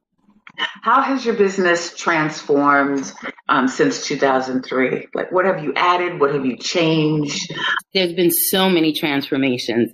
How 0.57 1.01
has 1.01 1.25
your 1.25 1.35
business 1.35 1.97
transformed 1.97 3.11
um, 3.49 3.69
since 3.69 4.07
2003? 4.07 5.09
Like, 5.15 5.33
what 5.33 5.47
have 5.47 5.65
you 5.65 5.73
added? 5.77 6.21
What 6.21 6.35
have 6.35 6.45
you 6.45 6.57
changed? 6.57 7.55
There's 7.95 8.13
been 8.13 8.31
so 8.31 8.69
many 8.69 8.93
transformations. 8.93 9.91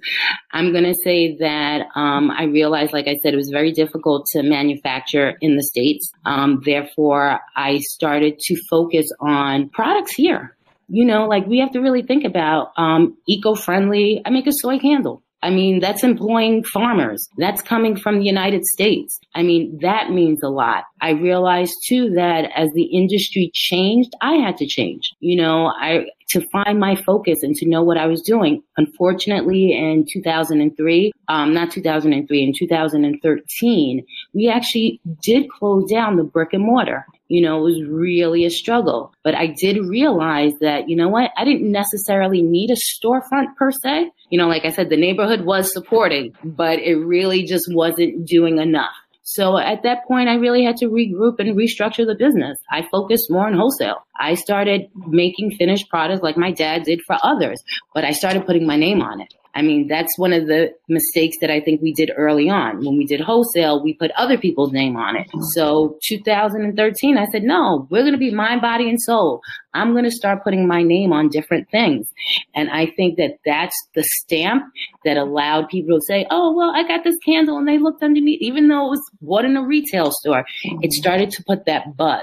I'm 0.52 0.72
going 0.72 0.84
to 0.84 0.96
say 1.04 1.36
that 1.36 1.86
um, 1.94 2.30
I 2.30 2.44
realized, 2.44 2.92
like 2.92 3.06
I 3.06 3.16
said, 3.22 3.34
it 3.34 3.36
was 3.36 3.50
very 3.50 3.72
difficult 3.72 4.26
to 4.32 4.42
manufacture 4.42 5.34
in 5.40 5.56
the 5.56 5.62
States. 5.62 6.10
Um, 6.24 6.60
therefore, 6.64 7.40
I 7.54 7.78
started 7.78 8.40
to 8.40 8.56
focus 8.68 9.08
on 9.20 9.68
products 9.68 10.12
here 10.12 10.56
you 10.88 11.04
know, 11.04 11.26
like 11.26 11.46
we 11.46 11.58
have 11.58 11.72
to 11.72 11.80
really 11.80 12.02
think 12.02 12.24
about 12.24 12.72
um, 12.76 13.16
eco-friendly. 13.26 14.22
I 14.24 14.30
make 14.30 14.46
a 14.46 14.52
soy 14.52 14.78
candle. 14.78 15.22
I 15.40 15.50
mean, 15.50 15.78
that's 15.78 16.02
employing 16.02 16.64
farmers. 16.64 17.28
That's 17.36 17.62
coming 17.62 17.96
from 17.96 18.18
the 18.18 18.24
United 18.24 18.64
States. 18.64 19.20
I 19.34 19.42
mean, 19.42 19.78
that 19.82 20.10
means 20.10 20.42
a 20.42 20.48
lot. 20.48 20.84
I 21.00 21.10
realized 21.10 21.74
too 21.86 22.10
that 22.16 22.50
as 22.56 22.70
the 22.74 22.84
industry 22.84 23.52
changed, 23.54 24.10
I 24.20 24.34
had 24.34 24.56
to 24.56 24.66
change. 24.66 25.12
You 25.20 25.40
know, 25.40 25.72
I, 25.78 26.06
to 26.30 26.44
find 26.50 26.80
my 26.80 26.96
focus 26.96 27.42
and 27.42 27.54
to 27.56 27.68
know 27.68 27.84
what 27.84 27.98
I 27.98 28.06
was 28.06 28.20
doing. 28.22 28.62
Unfortunately, 28.76 29.72
in 29.72 30.06
2003, 30.12 31.12
um, 31.28 31.54
not 31.54 31.70
2003, 31.70 32.42
in 32.42 32.52
2013, 32.58 34.04
we 34.34 34.48
actually 34.48 35.00
did 35.22 35.48
close 35.50 35.88
down 35.88 36.16
the 36.16 36.24
brick 36.24 36.52
and 36.52 36.64
mortar 36.64 37.06
you 37.28 37.42
know, 37.42 37.58
it 37.58 37.62
was 37.62 37.82
really 37.82 38.44
a 38.44 38.50
struggle. 38.50 39.12
But 39.22 39.34
I 39.34 39.46
did 39.46 39.78
realize 39.78 40.52
that, 40.60 40.88
you 40.88 40.96
know 40.96 41.08
what, 41.08 41.30
I 41.36 41.44
didn't 41.44 41.70
necessarily 41.70 42.42
need 42.42 42.70
a 42.70 42.74
storefront 42.74 43.54
per 43.56 43.70
se. 43.70 44.10
You 44.30 44.38
know, 44.38 44.48
like 44.48 44.64
I 44.64 44.70
said, 44.70 44.90
the 44.90 44.96
neighborhood 44.96 45.42
was 45.42 45.72
supporting, 45.72 46.34
but 46.42 46.78
it 46.78 46.96
really 46.96 47.44
just 47.44 47.72
wasn't 47.72 48.26
doing 48.26 48.58
enough. 48.58 48.94
So 49.22 49.58
at 49.58 49.82
that 49.82 50.06
point, 50.08 50.30
I 50.30 50.36
really 50.36 50.64
had 50.64 50.78
to 50.78 50.86
regroup 50.86 51.38
and 51.38 51.54
restructure 51.54 52.06
the 52.06 52.14
business. 52.14 52.58
I 52.70 52.88
focused 52.90 53.30
more 53.30 53.46
on 53.46 53.52
wholesale. 53.52 54.06
I 54.18 54.34
started 54.34 54.88
making 55.06 55.50
finished 55.58 55.90
products 55.90 56.22
like 56.22 56.38
my 56.38 56.50
dad 56.50 56.84
did 56.84 57.02
for 57.02 57.18
others, 57.22 57.62
but 57.94 58.04
I 58.04 58.12
started 58.12 58.46
putting 58.46 58.66
my 58.66 58.76
name 58.76 59.02
on 59.02 59.20
it. 59.20 59.34
I 59.54 59.62
mean, 59.62 59.88
that's 59.88 60.16
one 60.18 60.32
of 60.32 60.46
the 60.46 60.72
mistakes 60.88 61.36
that 61.40 61.50
I 61.50 61.60
think 61.60 61.82
we 61.82 61.92
did 61.92 62.12
early 62.16 62.48
on. 62.48 62.84
When 62.84 62.96
we 62.96 63.06
did 63.06 63.20
wholesale, 63.20 63.82
we 63.82 63.94
put 63.94 64.10
other 64.12 64.38
people's 64.38 64.72
name 64.72 64.96
on 64.96 65.16
it. 65.16 65.26
Mm-hmm. 65.28 65.42
So 65.54 65.98
2013, 66.04 67.18
I 67.18 67.26
said, 67.26 67.42
no, 67.42 67.86
we're 67.90 68.02
going 68.02 68.12
to 68.12 68.18
be 68.18 68.30
mind, 68.32 68.60
body, 68.60 68.88
and 68.88 69.00
soul. 69.00 69.40
I'm 69.74 69.92
going 69.92 70.04
to 70.04 70.10
start 70.10 70.44
putting 70.44 70.66
my 70.66 70.82
name 70.82 71.12
on 71.12 71.28
different 71.28 71.70
things. 71.70 72.08
And 72.54 72.70
I 72.70 72.86
think 72.86 73.16
that 73.16 73.38
that's 73.44 73.76
the 73.94 74.04
stamp 74.04 74.64
that 75.04 75.16
allowed 75.16 75.68
people 75.68 75.98
to 75.98 76.04
say, 76.06 76.26
oh, 76.30 76.52
well, 76.52 76.72
I 76.74 76.86
got 76.86 77.04
this 77.04 77.16
candle 77.24 77.58
and 77.58 77.66
they 77.66 77.78
looked 77.78 78.02
underneath, 78.02 78.40
even 78.40 78.68
though 78.68 78.86
it 78.86 78.90
was 78.90 79.10
what 79.20 79.44
in 79.44 79.56
a 79.56 79.62
retail 79.62 80.12
store. 80.12 80.44
It 80.62 80.72
mm-hmm. 80.72 80.90
started 80.90 81.30
to 81.30 81.44
put 81.44 81.66
that 81.66 81.96
buzz. 81.96 82.22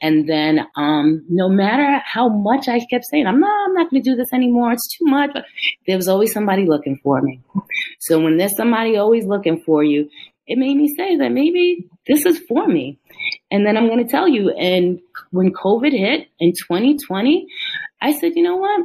And 0.00 0.28
then, 0.28 0.66
um, 0.76 1.24
no 1.28 1.48
matter 1.48 2.02
how 2.04 2.28
much 2.28 2.68
I 2.68 2.80
kept 2.86 3.04
saying, 3.04 3.26
I'm 3.26 3.40
not, 3.40 3.68
I'm 3.68 3.74
not 3.74 3.90
going 3.90 4.02
to 4.02 4.10
do 4.10 4.16
this 4.16 4.32
anymore. 4.32 4.72
It's 4.72 4.88
too 4.88 5.04
much. 5.04 5.30
But 5.34 5.44
there 5.86 5.96
was 5.96 6.08
always 6.08 6.32
somebody 6.32 6.66
looking 6.66 6.98
for 7.02 7.20
me. 7.20 7.40
So 7.98 8.18
when 8.20 8.36
there's 8.36 8.56
somebody 8.56 8.96
always 8.96 9.26
looking 9.26 9.60
for 9.60 9.84
you, 9.84 10.08
it 10.46 10.58
made 10.58 10.76
me 10.76 10.88
say 10.96 11.16
that 11.16 11.30
maybe 11.30 11.88
this 12.06 12.26
is 12.26 12.38
for 12.48 12.66
me. 12.66 12.98
And 13.50 13.64
then 13.64 13.76
I'm 13.76 13.86
going 13.86 14.04
to 14.04 14.10
tell 14.10 14.26
you, 14.26 14.50
and 14.50 15.00
when 15.30 15.52
COVID 15.52 15.92
hit 15.92 16.28
in 16.40 16.52
2020, 16.52 17.46
I 18.00 18.12
said, 18.12 18.32
you 18.34 18.42
know 18.42 18.56
what? 18.56 18.80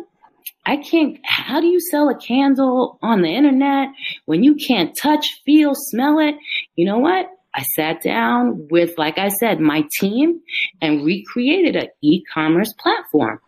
I 0.66 0.78
can't, 0.78 1.18
how 1.24 1.62
do 1.62 1.68
you 1.68 1.80
sell 1.80 2.10
a 2.10 2.18
candle 2.18 2.98
on 3.02 3.22
the 3.22 3.30
internet 3.30 3.90
when 4.26 4.44
you 4.44 4.56
can't 4.56 4.96
touch, 4.98 5.42
feel, 5.46 5.74
smell 5.76 6.20
it? 6.20 6.36
You 6.76 6.86
know 6.86 6.98
what? 6.98 7.30
I 7.56 7.64
sat 7.64 8.02
down 8.02 8.68
with, 8.70 8.98
like 8.98 9.18
I 9.18 9.30
said, 9.30 9.60
my 9.60 9.86
team 10.00 10.42
and 10.82 11.06
recreated 11.06 11.76
an 11.78 11.88
e-commerce 12.02 12.74
platform. 12.74 13.40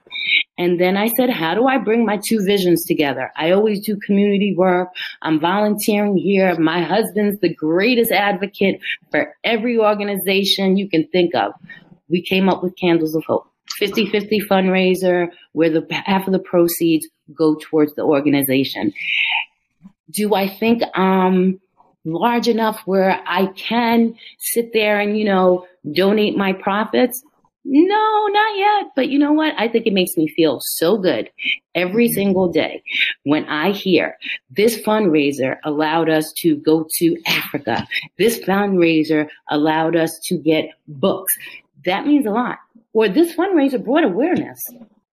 And 0.58 0.80
then 0.80 0.96
I 0.98 1.08
said, 1.08 1.30
how 1.30 1.54
do 1.54 1.68
I 1.68 1.78
bring 1.78 2.06
my 2.06 2.20
two 2.26 2.44
visions 2.44 2.86
together? 2.86 3.32
I 3.36 3.52
always 3.52 3.86
do 3.86 3.98
community 3.98 4.56
work. 4.58 4.90
I'm 5.22 5.40
volunteering 5.40 6.18
here. 6.18 6.58
My 6.58 6.82
husband's 6.82 7.40
the 7.42 7.54
greatest 7.54 8.12
advocate 8.12 8.80
for 9.12 9.36
every 9.44 9.78
organization 9.78 10.78
you 10.78 10.90
can 10.90 11.08
think 11.10 11.36
of. 11.36 11.52
We 12.10 12.24
came 12.24 12.50
up 12.50 12.64
with 12.64 12.78
Candles 12.78 13.16
of 13.16 13.26
Hope. 13.26 13.52
50-50 13.82 14.48
fundraiser 14.50 15.28
where 15.52 15.70
the 15.70 15.86
half 15.92 16.26
of 16.26 16.34
the 16.34 16.40
proceeds 16.40 17.08
go 17.36 17.56
towards 17.62 17.94
the 17.96 18.04
organization. 18.04 18.94
Do 20.10 20.34
I 20.34 20.48
think 20.48 20.82
um 20.98 21.60
large 22.08 22.48
enough 22.48 22.82
where 22.86 23.22
I 23.26 23.48
can 23.48 24.16
sit 24.40 24.72
there 24.74 25.00
and, 25.00 25.18
you 25.18 25.26
know, 25.26 25.68
donate 25.94 26.38
my 26.38 26.54
profits? 26.54 27.24
No, 27.70 28.28
not 28.28 28.58
yet. 28.58 28.92
But 28.96 29.10
you 29.10 29.20
know 29.20 29.34
what? 29.34 29.54
I 29.58 29.68
think 29.68 29.86
it 29.86 29.94
makes 29.94 30.16
me 30.16 30.30
feel 30.30 30.60
so 30.62 30.98
good 30.98 31.30
every 31.76 32.06
mm-hmm. 32.08 32.14
single 32.14 32.52
day 32.52 32.82
when 33.24 33.44
I 33.46 33.72
hear 33.72 34.18
this 34.50 34.78
fundraiser 34.78 35.58
allowed 35.66 36.10
us 36.10 36.32
to 36.38 36.56
go 36.56 36.88
to 36.98 37.18
Africa. 37.28 37.86
This 38.18 38.40
fundraiser 38.40 39.28
allowed 39.50 39.98
us 39.98 40.18
to 40.28 40.38
get 40.38 40.70
books. 40.88 41.38
That 41.86 42.08
means 42.08 42.26
a 42.26 42.32
lot. 42.32 42.58
Or 42.94 43.10
this 43.10 43.36
fundraiser 43.36 43.84
brought 43.84 44.06
awareness. 44.06 44.66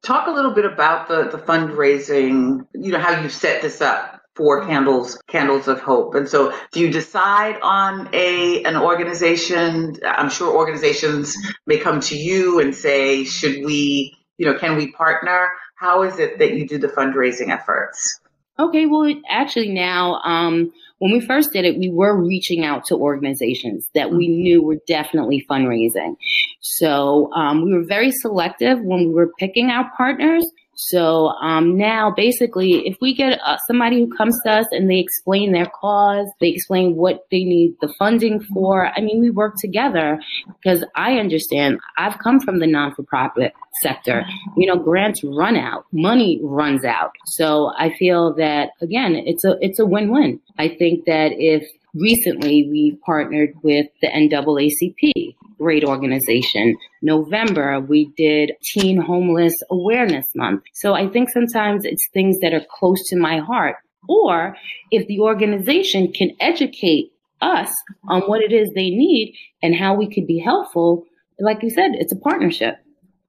Talk 0.03 0.29
a 0.29 0.31
little 0.31 0.53
bit 0.53 0.65
about 0.65 1.09
the, 1.09 1.25
the 1.25 1.39
fundraising, 1.39 2.67
you 2.75 2.93
know, 2.93 2.99
how 2.99 3.21
you 3.21 3.29
set 3.29 3.63
this 3.63 3.81
up 3.81 4.24
for 4.37 4.65
candles 4.67 5.19
candles 5.27 5.69
of 5.69 5.81
hope 5.81 6.15
and 6.15 6.29
so 6.29 6.53
do 6.73 6.81
you 6.81 6.91
decide 6.91 7.57
on 7.63 8.09
a 8.13 8.63
an 8.65 8.77
organization 8.77 9.97
i'm 10.05 10.29
sure 10.29 10.57
organizations 10.57 11.37
may 11.67 11.79
come 11.79 12.01
to 12.01 12.17
you 12.17 12.61
and 12.61 12.75
say 12.75 13.25
should 13.25 13.65
we 13.65 14.17
you 14.39 14.47
know 14.47 14.59
can 14.59 14.77
we 14.77 14.91
partner 14.93 15.49
how 15.77 16.03
is 16.03 16.19
it 16.19 16.39
that 16.39 16.55
you 16.55 16.67
do 16.67 16.79
the 16.79 16.89
fundraising 16.89 17.51
efforts 17.51 18.21
Okay, 18.57 18.87
well, 18.87 19.13
actually, 19.29 19.71
now, 19.71 20.21
um, 20.25 20.73
when 20.99 21.11
we 21.11 21.21
first 21.21 21.53
did 21.53 21.65
it, 21.65 21.77
we 21.77 21.91
were 21.91 22.17
reaching 22.17 22.65
out 22.65 22.85
to 22.87 22.95
organizations 22.95 23.89
that 23.95 24.13
we 24.13 24.29
mm-hmm. 24.29 24.43
knew 24.43 24.63
were 24.63 24.79
definitely 24.87 25.45
fundraising. 25.51 26.15
So 26.61 27.33
um, 27.35 27.65
we 27.65 27.73
were 27.75 27.85
very 27.85 28.13
selective 28.13 28.79
when 28.81 29.09
we 29.09 29.15
were 29.15 29.31
picking 29.39 29.71
our 29.71 29.91
partners. 29.97 30.47
So 30.77 31.29
um, 31.41 31.77
now, 31.77 32.13
basically, 32.15 32.87
if 32.87 32.97
we 33.01 33.15
get 33.15 33.41
uh, 33.45 33.57
somebody 33.67 34.01
who 34.01 34.17
comes 34.17 34.39
to 34.45 34.53
us 34.53 34.67
and 34.71 34.91
they 34.91 34.99
explain 34.99 35.53
their 35.53 35.71
cause, 35.81 36.27
they 36.41 36.49
explain 36.49 36.97
what 36.97 37.25
they 37.31 37.45
need 37.45 37.75
the 37.81 37.93
funding 37.99 38.41
for. 38.41 38.89
I 38.89 39.01
mean, 39.01 39.21
we 39.21 39.31
work 39.31 39.55
together 39.59 40.21
because 40.63 40.85
I 40.95 41.15
understand. 41.15 41.79
I've 41.97 42.19
come 42.19 42.41
from 42.41 42.59
the 42.59 42.67
non-for-profit 42.67 43.53
sector. 43.83 44.25
You 44.57 44.67
know, 44.67 44.77
grants 44.77 45.23
run 45.25 45.57
out, 45.57 45.87
money 45.93 46.41
runs 46.43 46.85
out. 46.85 47.13
So 47.27 47.73
I 47.77 47.95
feel 47.99 48.35
that 48.35 48.71
again, 48.81 49.15
it's 49.15 49.45
a 49.45 49.57
it's 49.61 49.79
a 49.79 49.87
win-win. 49.87 50.41
I 50.59 50.69
think 50.69 51.05
that 51.07 51.33
if 51.33 51.69
recently 51.95 52.69
we 52.69 52.99
partnered 53.05 53.55
with 53.63 53.87
the 54.01 54.09
NAACP 54.09 55.37
great 55.59 55.85
organization. 55.85 56.77
November, 57.03 57.81
we 57.81 58.13
did 58.17 58.53
Teen 58.63 59.01
Homeless 59.01 59.55
Awareness 59.71 60.27
Month. 60.35 60.63
So 60.73 60.95
I 60.95 61.09
think 61.09 61.31
sometimes 61.31 61.85
it's 61.85 62.09
things 62.13 62.39
that 62.41 62.53
are 62.53 62.65
close 62.79 63.03
to 63.09 63.17
my 63.17 63.39
heart. 63.39 63.77
Or 64.09 64.57
if 64.91 65.07
the 65.07 65.21
organization 65.21 66.13
can 66.13 66.31
educate 66.41 67.13
us 67.41 67.71
on 68.09 68.23
what 68.23 68.43
it 68.43 68.53
is 68.53 68.69
they 68.75 68.91
need 68.91 69.35
and 69.63 69.75
how 69.75 69.95
we 69.95 70.13
could 70.13 70.27
be 70.27 70.39
helpful, 70.39 71.05
like 71.39 71.63
you 71.63 71.71
said, 71.71 71.93
it's 71.95 72.13
a 72.13 72.17
partnership. 72.17 72.77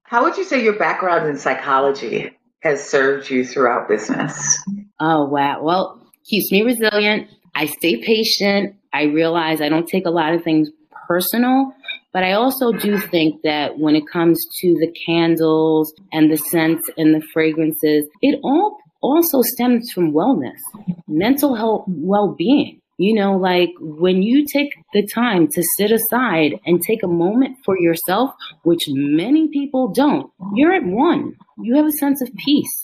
How 0.03 0.24
would 0.24 0.38
you 0.38 0.44
say 0.44 0.63
your 0.63 0.77
background 0.77 1.27
in 1.27 1.38
psychology 1.38 2.32
has 2.60 2.88
served 2.88 3.29
you 3.29 3.46
throughout 3.46 3.88
business? 3.88 4.60
Oh, 5.00 5.25
wow. 5.25 5.62
Well, 5.63 6.01
keeps 6.25 6.51
me 6.51 6.62
resilient. 6.62 7.29
I 7.55 7.67
stay 7.67 7.98
patient. 7.98 8.75
I 8.94 9.03
realize 9.03 9.62
I 9.62 9.70
don't 9.70 9.88
take 9.88 10.05
a 10.05 10.12
lot 10.12 10.34
of 10.34 10.44
things 10.44 10.70
personal. 11.08 11.74
But 12.15 12.24
I 12.24 12.31
also 12.31 12.72
do 12.72 12.98
think 12.98 13.41
that 13.43 13.77
when 13.77 13.93
it 13.93 14.07
comes 14.07 14.41
to 14.62 14.74
the 14.79 14.89
candles 15.05 15.93
and 16.13 16.31
the 16.31 16.38
scents 16.38 16.89
and 16.98 17.13
the 17.13 17.19
fragrances, 17.34 18.07
it 18.22 18.39
all 18.41 18.77
also 19.01 19.41
stems 19.41 19.91
from 19.91 20.13
wellness, 20.13 20.62
mental 21.10 21.55
health, 21.55 21.84
well 21.89 22.34
being. 22.34 22.79
You 22.98 23.15
know, 23.15 23.36
like 23.36 23.72
when 23.81 24.24
you 24.24 24.45
take 24.45 24.69
the 24.93 25.05
time 25.05 25.50
to 25.50 25.63
sit 25.77 25.91
aside 25.91 26.53
and 26.65 26.81
take 26.81 27.03
a 27.03 27.07
moment 27.07 27.57
for 27.65 27.77
yourself, 27.77 28.31
which 28.63 28.86
many 28.88 29.50
people 29.50 29.89
don't, 29.89 30.31
you're 30.53 30.72
at 30.72 30.86
one. 30.86 31.34
You 31.62 31.75
have 31.75 31.86
a 31.86 31.91
sense 31.91 32.22
of 32.22 32.29
peace. 32.38 32.84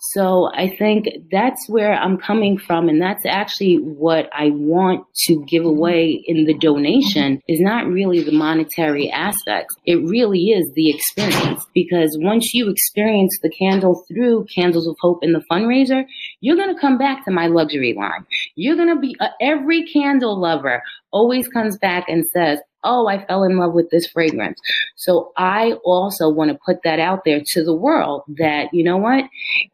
So 0.00 0.50
I 0.54 0.74
think 0.76 1.08
that's 1.30 1.68
where 1.68 1.92
I'm 1.92 2.16
coming 2.16 2.58
from. 2.58 2.88
And 2.88 3.00
that's 3.00 3.26
actually 3.26 3.76
what 3.76 4.28
I 4.32 4.50
want 4.50 5.04
to 5.26 5.44
give 5.44 5.62
mm-hmm. 5.62 5.78
away 5.78 6.24
in 6.26 6.46
the 6.46 6.54
donation 6.54 7.40
is 7.48 7.60
not 7.60 7.86
really 7.86 8.22
the 8.22 8.32
monetary 8.32 9.10
aspects. 9.10 9.74
It 9.84 9.96
really 9.96 10.50
is 10.50 10.70
the 10.74 10.90
experience 10.90 11.64
because 11.74 12.16
once 12.20 12.54
you 12.54 12.70
experience 12.70 13.38
the 13.42 13.50
candle 13.50 14.04
through 14.08 14.46
Candles 14.54 14.86
of 14.86 14.96
Hope 15.00 15.22
in 15.22 15.32
the 15.32 15.44
fundraiser, 15.50 16.04
you're 16.40 16.56
going 16.56 16.74
to 16.74 16.80
come 16.80 16.96
back 16.96 17.24
to 17.24 17.30
my 17.30 17.46
luxury 17.46 17.94
line. 17.94 18.26
You're 18.54 18.76
going 18.76 18.94
to 18.94 19.00
be 19.00 19.16
uh, 19.20 19.28
every 19.40 19.86
candle 19.86 20.38
lover 20.40 20.82
always 21.12 21.48
comes 21.48 21.78
back 21.78 22.08
and 22.08 22.26
says, 22.26 22.58
oh, 22.82 23.06
I 23.06 23.24
fell 23.26 23.44
in 23.44 23.58
love 23.58 23.72
with 23.74 23.90
this 23.90 24.06
fragrance. 24.06 24.58
So 24.96 25.32
I 25.36 25.72
also 25.84 26.28
want 26.28 26.50
to 26.50 26.58
put 26.64 26.82
that 26.84 26.98
out 26.98 27.24
there 27.24 27.42
to 27.44 27.64
the 27.64 27.74
world 27.74 28.22
that, 28.38 28.72
you 28.72 28.82
know 28.82 28.96
what? 28.96 29.24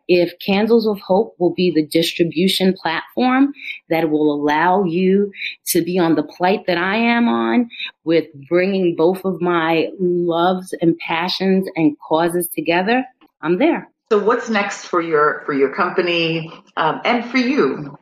If 0.09 0.33
Candles 0.38 0.87
of 0.87 1.01
Hope 1.01 1.35
will 1.38 1.55
be 1.55 1.70
the 1.70 1.87
distribution 1.87 2.75
platform 2.75 3.53
that 3.90 4.11
will 4.11 4.35
allow 4.35 4.85
you 4.85 5.33
to 5.66 5.83
be 5.83 5.99
on 5.99 6.14
the 6.14 6.25
plight 6.25 6.66
that 6.66 6.79
I 6.79 6.96
am 6.96 7.29
on 7.29 7.68
with 8.05 8.27
bringing 8.49 8.96
both 8.96 9.25
of 9.25 9.40
my 9.40 9.88
loves 10.01 10.75
and 10.81 10.99
passions 10.99 11.68
and 11.77 11.96
causes 12.01 12.49
together, 12.49 13.05
I'm 13.40 13.59
there. 13.59 13.88
So 14.11 14.22
what's 14.22 14.49
next 14.49 14.87
for 14.87 15.01
your 15.03 15.42
for 15.46 15.53
your 15.53 15.75
company 15.75 16.53
um, 16.77 17.01
and 17.05 17.29
for 17.29 17.38
you? 17.38 17.99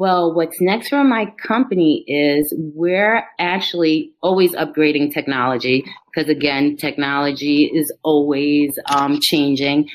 Well, 0.00 0.32
what's 0.32 0.62
next 0.62 0.88
for 0.88 1.04
my 1.04 1.26
company 1.46 2.04
is 2.06 2.54
we're 2.56 3.22
actually 3.38 4.12
always 4.22 4.52
upgrading 4.52 5.12
technology 5.12 5.84
because 6.06 6.30
again, 6.30 6.78
technology 6.78 7.64
is 7.64 7.92
always 8.02 8.72
um, 8.86 9.18
changing. 9.20 9.90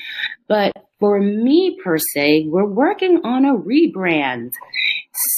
But 0.46 0.74
for 1.00 1.18
me 1.18 1.76
per 1.82 1.98
se, 1.98 2.44
we're 2.46 2.68
working 2.68 3.20
on 3.24 3.44
a 3.46 3.58
rebrand. 3.58 4.52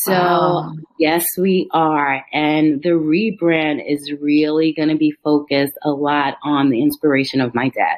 So 0.03 0.13
wow. 0.13 0.73
yes, 0.99 1.25
we 1.39 1.71
are. 1.73 2.23
And 2.35 2.83
the 2.83 2.91
rebrand 2.91 3.91
is 3.91 4.13
really 4.21 4.75
going 4.75 4.91
to 4.91 4.97
be 4.97 5.15
focused 5.25 5.79
a 5.83 5.93
lot 5.93 6.35
on 6.45 6.69
the 6.69 6.83
inspiration 6.83 7.41
of 7.41 7.55
my 7.55 7.71
dad. 7.71 7.97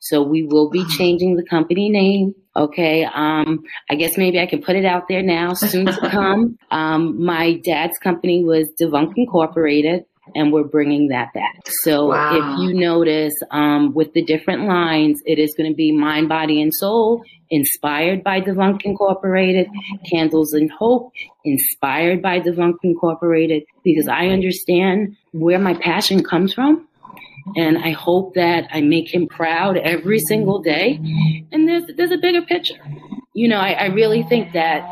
So 0.00 0.22
we 0.22 0.42
will 0.42 0.70
be 0.70 0.84
changing 0.86 1.36
the 1.36 1.44
company 1.44 1.88
name. 1.88 2.34
Okay. 2.56 3.04
Um, 3.04 3.62
I 3.88 3.94
guess 3.94 4.16
maybe 4.16 4.40
I 4.40 4.46
can 4.46 4.62
put 4.62 4.76
it 4.76 4.84
out 4.84 5.08
there 5.08 5.22
now, 5.22 5.54
soon 5.54 5.86
to 5.86 5.92
come. 6.10 6.58
Um, 6.70 7.24
my 7.24 7.60
dad's 7.64 7.98
company 7.98 8.44
was 8.44 8.68
Devunk 8.80 9.12
Incorporated 9.16 10.04
and 10.34 10.52
we're 10.52 10.64
bringing 10.64 11.08
that 11.08 11.32
back. 11.32 11.60
So 11.82 12.06
wow. 12.06 12.36
if 12.36 12.60
you 12.60 12.74
notice, 12.74 13.34
um, 13.50 13.94
with 13.94 14.12
the 14.12 14.22
different 14.22 14.66
lines, 14.66 15.20
it 15.26 15.38
is 15.38 15.54
going 15.56 15.70
to 15.70 15.76
be 15.76 15.92
mind, 15.92 16.28
body, 16.28 16.60
and 16.60 16.72
soul, 16.72 17.22
inspired 17.50 18.22
by 18.22 18.40
Devunk 18.40 18.82
Incorporated, 18.84 19.68
Candles 20.10 20.52
and 20.52 20.70
Hope, 20.70 21.12
inspired 21.44 22.22
by 22.22 22.40
Devunk 22.40 22.76
Incorporated, 22.82 23.64
because 23.82 24.08
I 24.08 24.26
understand 24.26 25.16
where 25.32 25.58
my 25.58 25.74
passion 25.74 26.22
comes 26.22 26.54
from. 26.54 26.86
And 27.56 27.78
I 27.78 27.90
hope 27.90 28.34
that 28.34 28.68
I 28.70 28.80
make 28.80 29.12
him 29.12 29.26
proud 29.26 29.76
every 29.76 30.18
single 30.18 30.60
day. 30.60 31.00
And 31.52 31.68
there's 31.68 31.84
there's 31.96 32.10
a 32.10 32.18
bigger 32.18 32.42
picture. 32.42 32.78
You 33.34 33.48
know, 33.48 33.58
I, 33.58 33.72
I 33.72 33.86
really 33.86 34.22
think 34.24 34.52
that 34.52 34.84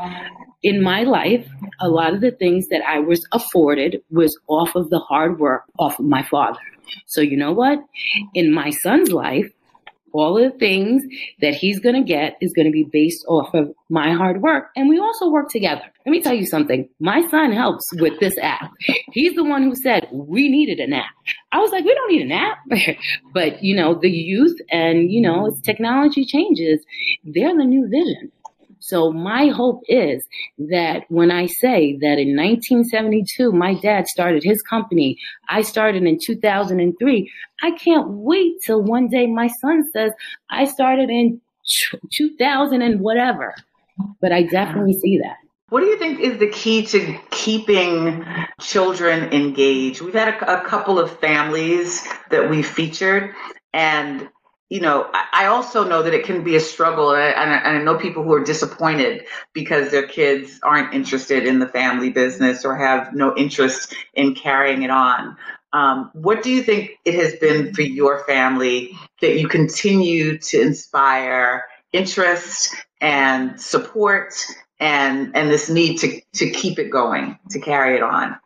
in 0.62 0.82
my 0.82 1.02
life, 1.02 1.46
a 1.80 1.88
lot 1.88 2.14
of 2.14 2.20
the 2.20 2.30
things 2.30 2.68
that 2.68 2.82
I 2.86 2.98
was 2.98 3.26
afforded 3.32 4.02
was 4.10 4.38
off 4.48 4.74
of 4.74 4.90
the 4.90 4.98
hard 4.98 5.38
work 5.38 5.64
off 5.78 5.98
of 5.98 6.06
my 6.06 6.22
father. 6.22 6.58
So 7.06 7.20
you 7.20 7.36
know 7.36 7.52
what? 7.52 7.78
In 8.34 8.52
my 8.52 8.70
son's 8.70 9.12
life, 9.12 9.50
all 10.12 10.36
of 10.36 10.52
the 10.52 10.58
things 10.58 11.02
that 11.40 11.54
he's 11.54 11.80
going 11.80 11.94
to 11.94 12.02
get 12.02 12.36
is 12.40 12.52
going 12.52 12.66
to 12.66 12.72
be 12.72 12.84
based 12.84 13.24
off 13.28 13.54
of 13.54 13.74
my 13.88 14.12
hard 14.12 14.42
work. 14.42 14.66
And 14.76 14.88
we 14.88 14.98
also 14.98 15.30
work 15.30 15.48
together. 15.50 15.82
Let 16.04 16.12
me 16.12 16.22
tell 16.22 16.34
you 16.34 16.46
something. 16.46 16.88
My 17.00 17.26
son 17.28 17.52
helps 17.52 17.84
with 17.94 18.18
this 18.20 18.36
app. 18.38 18.70
He's 19.12 19.34
the 19.34 19.44
one 19.44 19.62
who 19.62 19.74
said 19.74 20.08
we 20.12 20.48
needed 20.48 20.78
an 20.78 20.92
app. 20.92 21.10
I 21.52 21.58
was 21.58 21.70
like, 21.70 21.84
we 21.84 21.94
don't 21.94 22.12
need 22.12 22.22
an 22.22 22.32
app. 22.32 22.58
but, 23.34 23.62
you 23.62 23.76
know, 23.76 23.98
the 24.00 24.10
youth 24.10 24.56
and, 24.70 25.10
you 25.10 25.20
know, 25.20 25.48
as 25.48 25.60
technology 25.60 26.24
changes, 26.24 26.84
they're 27.24 27.56
the 27.56 27.64
new 27.64 27.88
vision. 27.88 28.32
So 28.88 29.12
my 29.12 29.48
hope 29.48 29.82
is 29.86 30.24
that 30.58 31.04
when 31.10 31.30
I 31.30 31.44
say 31.44 31.98
that 32.00 32.18
in 32.18 32.34
1972, 32.34 33.52
my 33.52 33.74
dad 33.74 34.06
started 34.06 34.42
his 34.42 34.62
company, 34.62 35.18
I 35.46 35.60
started 35.60 36.04
in 36.04 36.18
2003. 36.18 37.30
I 37.62 37.70
can't 37.72 38.08
wait 38.08 38.54
till 38.64 38.82
one 38.82 39.08
day 39.08 39.26
my 39.26 39.48
son 39.60 39.84
says 39.92 40.12
I 40.48 40.64
started 40.64 41.10
in 41.10 41.38
2000 42.10 42.80
and 42.80 43.00
whatever. 43.00 43.54
But 44.22 44.32
I 44.32 44.44
definitely 44.44 44.94
see 44.94 45.18
that. 45.18 45.36
What 45.68 45.80
do 45.80 45.86
you 45.86 45.98
think 45.98 46.20
is 46.20 46.38
the 46.38 46.48
key 46.48 46.86
to 46.86 47.18
keeping 47.30 48.24
children 48.58 49.34
engaged? 49.34 50.00
We've 50.00 50.14
had 50.14 50.28
a, 50.28 50.62
a 50.62 50.66
couple 50.66 50.98
of 50.98 51.18
families 51.18 52.08
that 52.30 52.48
we 52.48 52.62
featured, 52.62 53.34
and 53.74 54.30
you 54.68 54.80
know, 54.80 55.08
I 55.32 55.46
also 55.46 55.82
know 55.88 56.02
that 56.02 56.12
it 56.12 56.26
can 56.26 56.44
be 56.44 56.54
a 56.56 56.60
struggle, 56.60 57.14
and 57.14 57.22
I, 57.22 57.56
and 57.56 57.78
I, 57.78 57.82
know 57.82 57.96
people 57.96 58.22
who 58.22 58.34
are 58.34 58.44
disappointed 58.44 59.24
because 59.54 59.90
their 59.90 60.06
kids 60.06 60.60
aren't 60.62 60.92
interested 60.92 61.46
in 61.46 61.58
the 61.58 61.66
family 61.66 62.10
business 62.10 62.66
or 62.66 62.76
have 62.76 63.14
no 63.14 63.34
interest 63.34 63.94
in 64.12 64.34
carrying 64.34 64.82
it 64.82 64.90
on. 64.90 65.38
Um, 65.72 66.10
what 66.12 66.42
do 66.42 66.50
you 66.50 66.62
think 66.62 66.92
it 67.06 67.14
has 67.14 67.36
been 67.36 67.72
for 67.72 67.82
your 67.82 68.24
family 68.24 68.90
that 69.22 69.38
you 69.38 69.48
continue 69.48 70.38
to 70.38 70.60
inspire 70.60 71.64
interest 71.92 72.74
and 73.00 73.58
support 73.60 74.34
and 74.80 75.34
and 75.34 75.50
this 75.50 75.70
need 75.70 75.96
to 75.98 76.20
to 76.34 76.50
keep 76.50 76.78
it 76.78 76.90
going, 76.90 77.38
to 77.50 77.60
carry 77.60 77.96
it 77.96 78.02
on? 78.02 78.38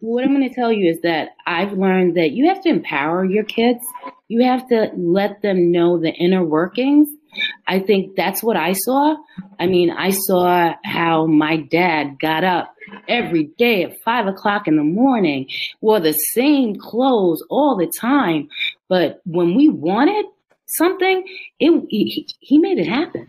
What 0.00 0.24
I'm 0.24 0.34
going 0.34 0.48
to 0.48 0.54
tell 0.54 0.72
you 0.72 0.90
is 0.90 1.00
that 1.02 1.30
I've 1.46 1.72
learned 1.72 2.16
that 2.16 2.30
you 2.30 2.48
have 2.48 2.62
to 2.62 2.68
empower 2.68 3.24
your 3.24 3.44
kids. 3.44 3.80
You 4.28 4.44
have 4.44 4.68
to 4.68 4.90
let 4.96 5.42
them 5.42 5.72
know 5.72 5.98
the 5.98 6.10
inner 6.10 6.44
workings. 6.44 7.08
I 7.66 7.80
think 7.80 8.16
that's 8.16 8.42
what 8.42 8.56
I 8.56 8.72
saw. 8.72 9.16
I 9.58 9.66
mean, 9.66 9.90
I 9.90 10.10
saw 10.10 10.74
how 10.84 11.26
my 11.26 11.56
dad 11.56 12.18
got 12.20 12.44
up 12.44 12.74
every 13.08 13.50
day 13.58 13.84
at 13.84 14.00
five 14.04 14.26
o'clock 14.26 14.66
in 14.66 14.76
the 14.76 14.82
morning, 14.84 15.48
wore 15.80 16.00
the 16.00 16.12
same 16.12 16.76
clothes 16.76 17.44
all 17.50 17.76
the 17.76 17.90
time. 18.00 18.48
But 18.88 19.20
when 19.24 19.54
we 19.54 19.68
wanted 19.68 20.26
something, 20.66 21.24
it, 21.58 21.84
he, 21.88 22.26
he 22.40 22.58
made 22.58 22.78
it 22.78 22.88
happen. 22.88 23.28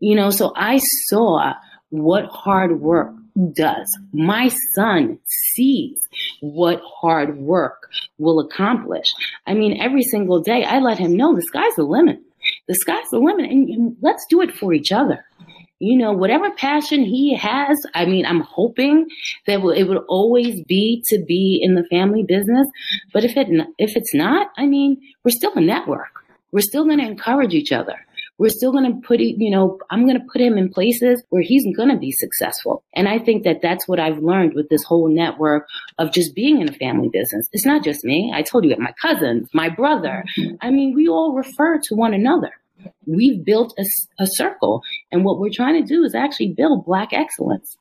You 0.00 0.16
know, 0.16 0.30
so 0.30 0.52
I 0.56 0.78
saw 1.08 1.54
what 1.90 2.26
hard 2.26 2.80
work 2.80 3.14
does. 3.52 3.98
My 4.12 4.48
son 4.74 5.18
sees 5.24 5.98
what 6.40 6.80
hard 6.84 7.38
work 7.38 7.90
will 8.18 8.40
accomplish. 8.40 9.12
I 9.46 9.54
mean, 9.54 9.80
every 9.80 10.02
single 10.02 10.40
day 10.40 10.64
I 10.64 10.78
let 10.78 10.98
him 10.98 11.16
know 11.16 11.34
the 11.34 11.42
sky's 11.42 11.74
the 11.76 11.84
limit. 11.84 12.20
The 12.66 12.74
sky's 12.74 13.08
the 13.10 13.18
limit 13.18 13.50
and, 13.50 13.96
let's 14.00 14.26
do 14.28 14.40
it 14.40 14.52
for 14.52 14.72
each 14.72 14.92
other. 14.92 15.24
You 15.80 15.96
know, 15.96 16.10
whatever 16.12 16.50
passion 16.50 17.04
he 17.04 17.36
has, 17.36 17.78
I 17.94 18.04
mean, 18.04 18.26
I'm 18.26 18.40
hoping 18.40 19.06
that 19.46 19.60
it 19.76 19.84
would 19.88 20.04
always 20.08 20.64
be 20.64 21.04
to 21.06 21.24
be 21.24 21.60
in 21.62 21.76
the 21.76 21.84
family 21.84 22.24
business. 22.24 22.66
But 23.12 23.24
if 23.24 23.36
it, 23.36 23.46
if 23.78 23.96
it's 23.96 24.12
not, 24.12 24.48
I 24.56 24.66
mean, 24.66 25.00
we're 25.24 25.30
still 25.30 25.52
a 25.54 25.60
network. 25.60 26.08
We're 26.50 26.62
still 26.62 26.84
going 26.84 26.98
to 26.98 27.06
encourage 27.06 27.54
each 27.54 27.70
other. 27.70 28.04
We're 28.38 28.50
still 28.50 28.72
going 28.72 28.92
to 28.92 29.06
put, 29.06 29.20
it, 29.20 29.36
you 29.38 29.50
know, 29.50 29.78
I'm 29.90 30.06
going 30.06 30.18
to 30.18 30.26
put 30.32 30.40
him 30.40 30.56
in 30.56 30.68
places 30.68 31.22
where 31.30 31.42
he's 31.42 31.64
going 31.76 31.90
to 31.90 31.96
be 31.96 32.12
successful. 32.12 32.84
And 32.94 33.08
I 33.08 33.18
think 33.18 33.44
that 33.44 33.62
that's 33.62 33.88
what 33.88 33.98
I've 33.98 34.18
learned 34.18 34.54
with 34.54 34.68
this 34.68 34.84
whole 34.84 35.08
network 35.08 35.66
of 35.98 36.12
just 36.12 36.34
being 36.34 36.60
in 36.60 36.68
a 36.68 36.72
family 36.72 37.08
business. 37.08 37.48
It's 37.52 37.66
not 37.66 37.84
just 37.84 38.04
me. 38.04 38.32
I 38.34 38.42
told 38.42 38.64
you, 38.64 38.76
my 38.78 38.94
cousins, 39.02 39.48
my 39.52 39.68
brother. 39.68 40.24
I 40.60 40.70
mean, 40.70 40.94
we 40.94 41.08
all 41.08 41.34
refer 41.34 41.78
to 41.78 41.94
one 41.94 42.14
another. 42.14 42.52
We've 43.06 43.44
built 43.44 43.74
a, 43.78 43.84
a 44.22 44.26
circle, 44.26 44.82
and 45.10 45.24
what 45.24 45.40
we're 45.40 45.50
trying 45.52 45.82
to 45.82 45.86
do 45.86 46.04
is 46.04 46.14
actually 46.14 46.52
build 46.52 46.84
Black 46.84 47.12
excellence. 47.12 47.76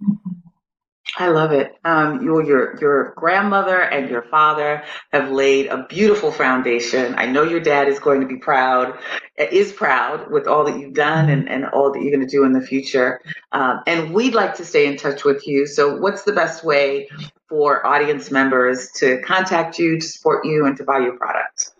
I 1.17 1.29
love 1.29 1.51
it. 1.51 1.75
Um, 1.85 2.23
your 2.23 2.43
your 2.43 2.79
your 2.81 3.13
grandmother 3.15 3.79
and 3.79 4.09
your 4.09 4.23
father 4.23 4.83
have 5.13 5.31
laid 5.31 5.67
a 5.67 5.85
beautiful 5.87 6.31
foundation. 6.31 7.15
I 7.15 7.27
know 7.27 7.43
your 7.43 7.59
dad 7.59 7.87
is 7.87 7.99
going 7.99 8.21
to 8.21 8.27
be 8.27 8.37
proud, 8.37 8.97
is 9.37 9.71
proud 9.71 10.31
with 10.31 10.47
all 10.47 10.63
that 10.65 10.79
you've 10.79 10.93
done 10.93 11.29
and, 11.29 11.47
and 11.47 11.65
all 11.67 11.91
that 11.91 12.01
you're 12.01 12.11
going 12.11 12.27
to 12.27 12.31
do 12.31 12.43
in 12.43 12.53
the 12.53 12.61
future. 12.61 13.21
Um, 13.51 13.81
and 13.85 14.13
we'd 14.13 14.33
like 14.33 14.55
to 14.55 14.65
stay 14.65 14.87
in 14.87 14.97
touch 14.97 15.23
with 15.23 15.47
you. 15.47 15.67
So, 15.67 15.95
what's 15.95 16.23
the 16.23 16.33
best 16.33 16.63
way 16.63 17.07
for 17.47 17.85
audience 17.85 18.31
members 18.31 18.89
to 18.97 19.21
contact 19.21 19.79
you, 19.79 19.99
to 19.99 20.07
support 20.07 20.45
you, 20.45 20.65
and 20.65 20.75
to 20.77 20.83
buy 20.83 20.99
your 20.99 21.17
products? 21.17 21.71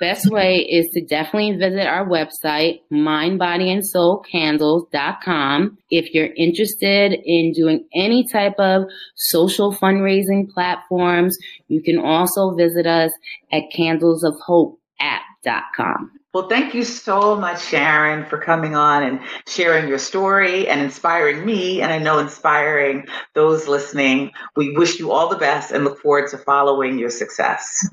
best 0.00 0.28
way 0.30 0.58
is 0.58 0.90
to 0.90 1.00
definitely 1.00 1.56
visit 1.56 1.86
our 1.86 2.06
website, 2.06 2.82
mindbodyandsoulcandles.com. 2.92 5.78
If 5.90 6.12
you're 6.12 6.34
interested 6.36 7.16
in 7.24 7.52
doing 7.52 7.86
any 7.94 8.28
type 8.28 8.58
of 8.58 8.84
social 9.14 9.74
fundraising 9.74 10.50
platforms, 10.50 11.38
you 11.68 11.80
can 11.82 11.96
also 11.98 12.50
visit 12.54 12.86
us 12.86 13.12
at 13.50 13.62
candlesofhopeapp.com. 13.74 16.10
Well, 16.34 16.48
thank 16.48 16.74
you 16.74 16.82
so 16.82 17.36
much, 17.36 17.64
Sharon, 17.64 18.26
for 18.26 18.38
coming 18.38 18.74
on 18.74 19.04
and 19.04 19.20
sharing 19.46 19.88
your 19.88 19.98
story 19.98 20.66
and 20.66 20.80
inspiring 20.80 21.46
me, 21.46 21.80
and 21.80 21.92
I 21.92 21.98
know 21.98 22.18
inspiring 22.18 23.06
those 23.34 23.68
listening. 23.68 24.32
We 24.56 24.76
wish 24.76 24.98
you 24.98 25.12
all 25.12 25.28
the 25.28 25.36
best 25.36 25.70
and 25.70 25.84
look 25.84 26.00
forward 26.00 26.28
to 26.30 26.38
following 26.38 26.98
your 26.98 27.10
success. 27.10 27.88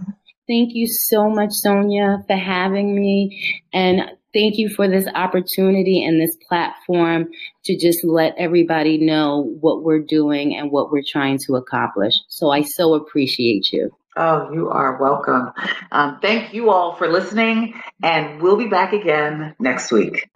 Thank 0.47 0.73
you 0.73 0.87
so 0.87 1.29
much, 1.29 1.51
Sonia, 1.51 2.23
for 2.25 2.35
having 2.35 2.95
me. 2.95 3.61
And 3.73 4.09
thank 4.33 4.57
you 4.57 4.69
for 4.69 4.87
this 4.87 5.05
opportunity 5.13 6.03
and 6.03 6.19
this 6.19 6.35
platform 6.49 7.27
to 7.65 7.77
just 7.77 8.03
let 8.03 8.33
everybody 8.39 8.97
know 8.97 9.55
what 9.61 9.83
we're 9.83 10.01
doing 10.01 10.57
and 10.57 10.71
what 10.71 10.91
we're 10.91 11.03
trying 11.07 11.37
to 11.45 11.57
accomplish. 11.57 12.15
So 12.27 12.49
I 12.49 12.63
so 12.63 12.95
appreciate 12.95 13.71
you. 13.71 13.91
Oh, 14.17 14.51
you 14.51 14.69
are 14.69 14.97
welcome. 14.99 15.51
Um, 15.91 16.19
thank 16.21 16.53
you 16.53 16.69
all 16.69 16.95
for 16.95 17.07
listening, 17.07 17.73
and 18.03 18.41
we'll 18.41 18.57
be 18.57 18.67
back 18.67 18.91
again 18.91 19.55
next 19.59 19.91
week. 19.91 20.29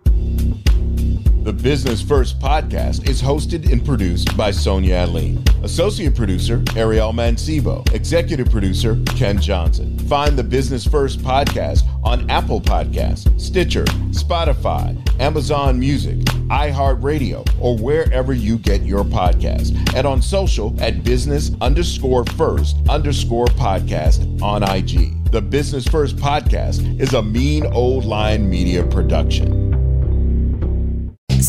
The 1.46 1.54
Business 1.54 2.02
First 2.02 2.40
podcast 2.40 3.08
is 3.08 3.22
hosted 3.22 3.72
and 3.72 3.86
produced 3.86 4.36
by 4.36 4.50
Sonia 4.50 5.06
Aline. 5.06 5.44
Associate 5.62 6.16
producer, 6.16 6.64
Ariel 6.76 7.14
Mancibo. 7.14 7.88
Executive 7.94 8.50
producer, 8.50 9.00
Ken 9.16 9.40
Johnson. 9.40 9.96
Find 10.10 10.36
the 10.36 10.44
Business 10.44 10.88
First 10.88 11.20
podcast 11.20 11.84
on 12.04 12.28
Apple 12.32 12.60
Podcasts, 12.60 13.40
Stitcher, 13.40 13.84
Spotify, 14.10 14.98
Amazon 15.22 15.80
Music, 15.80 16.18
iHeartRadio, 16.50 17.48
or 17.62 17.78
wherever 17.78 18.34
you 18.34 18.58
get 18.58 18.82
your 18.82 19.04
podcast. 19.04 19.94
And 19.96 20.08
on 20.08 20.24
social 20.24 20.76
at 20.82 21.04
business 21.04 21.52
underscore 21.62 22.26
first 22.26 22.76
underscore 22.90 23.46
podcast 23.46 24.42
on 24.42 24.64
IG. 24.64 25.32
The 25.32 25.44
Business 25.44 25.88
First 25.88 26.16
podcast 26.16 27.00
is 27.00 27.14
a 27.14 27.22
mean 27.22 27.68
old 27.68 28.04
line 28.04 28.50
media 28.50 28.84
production. 28.84 29.55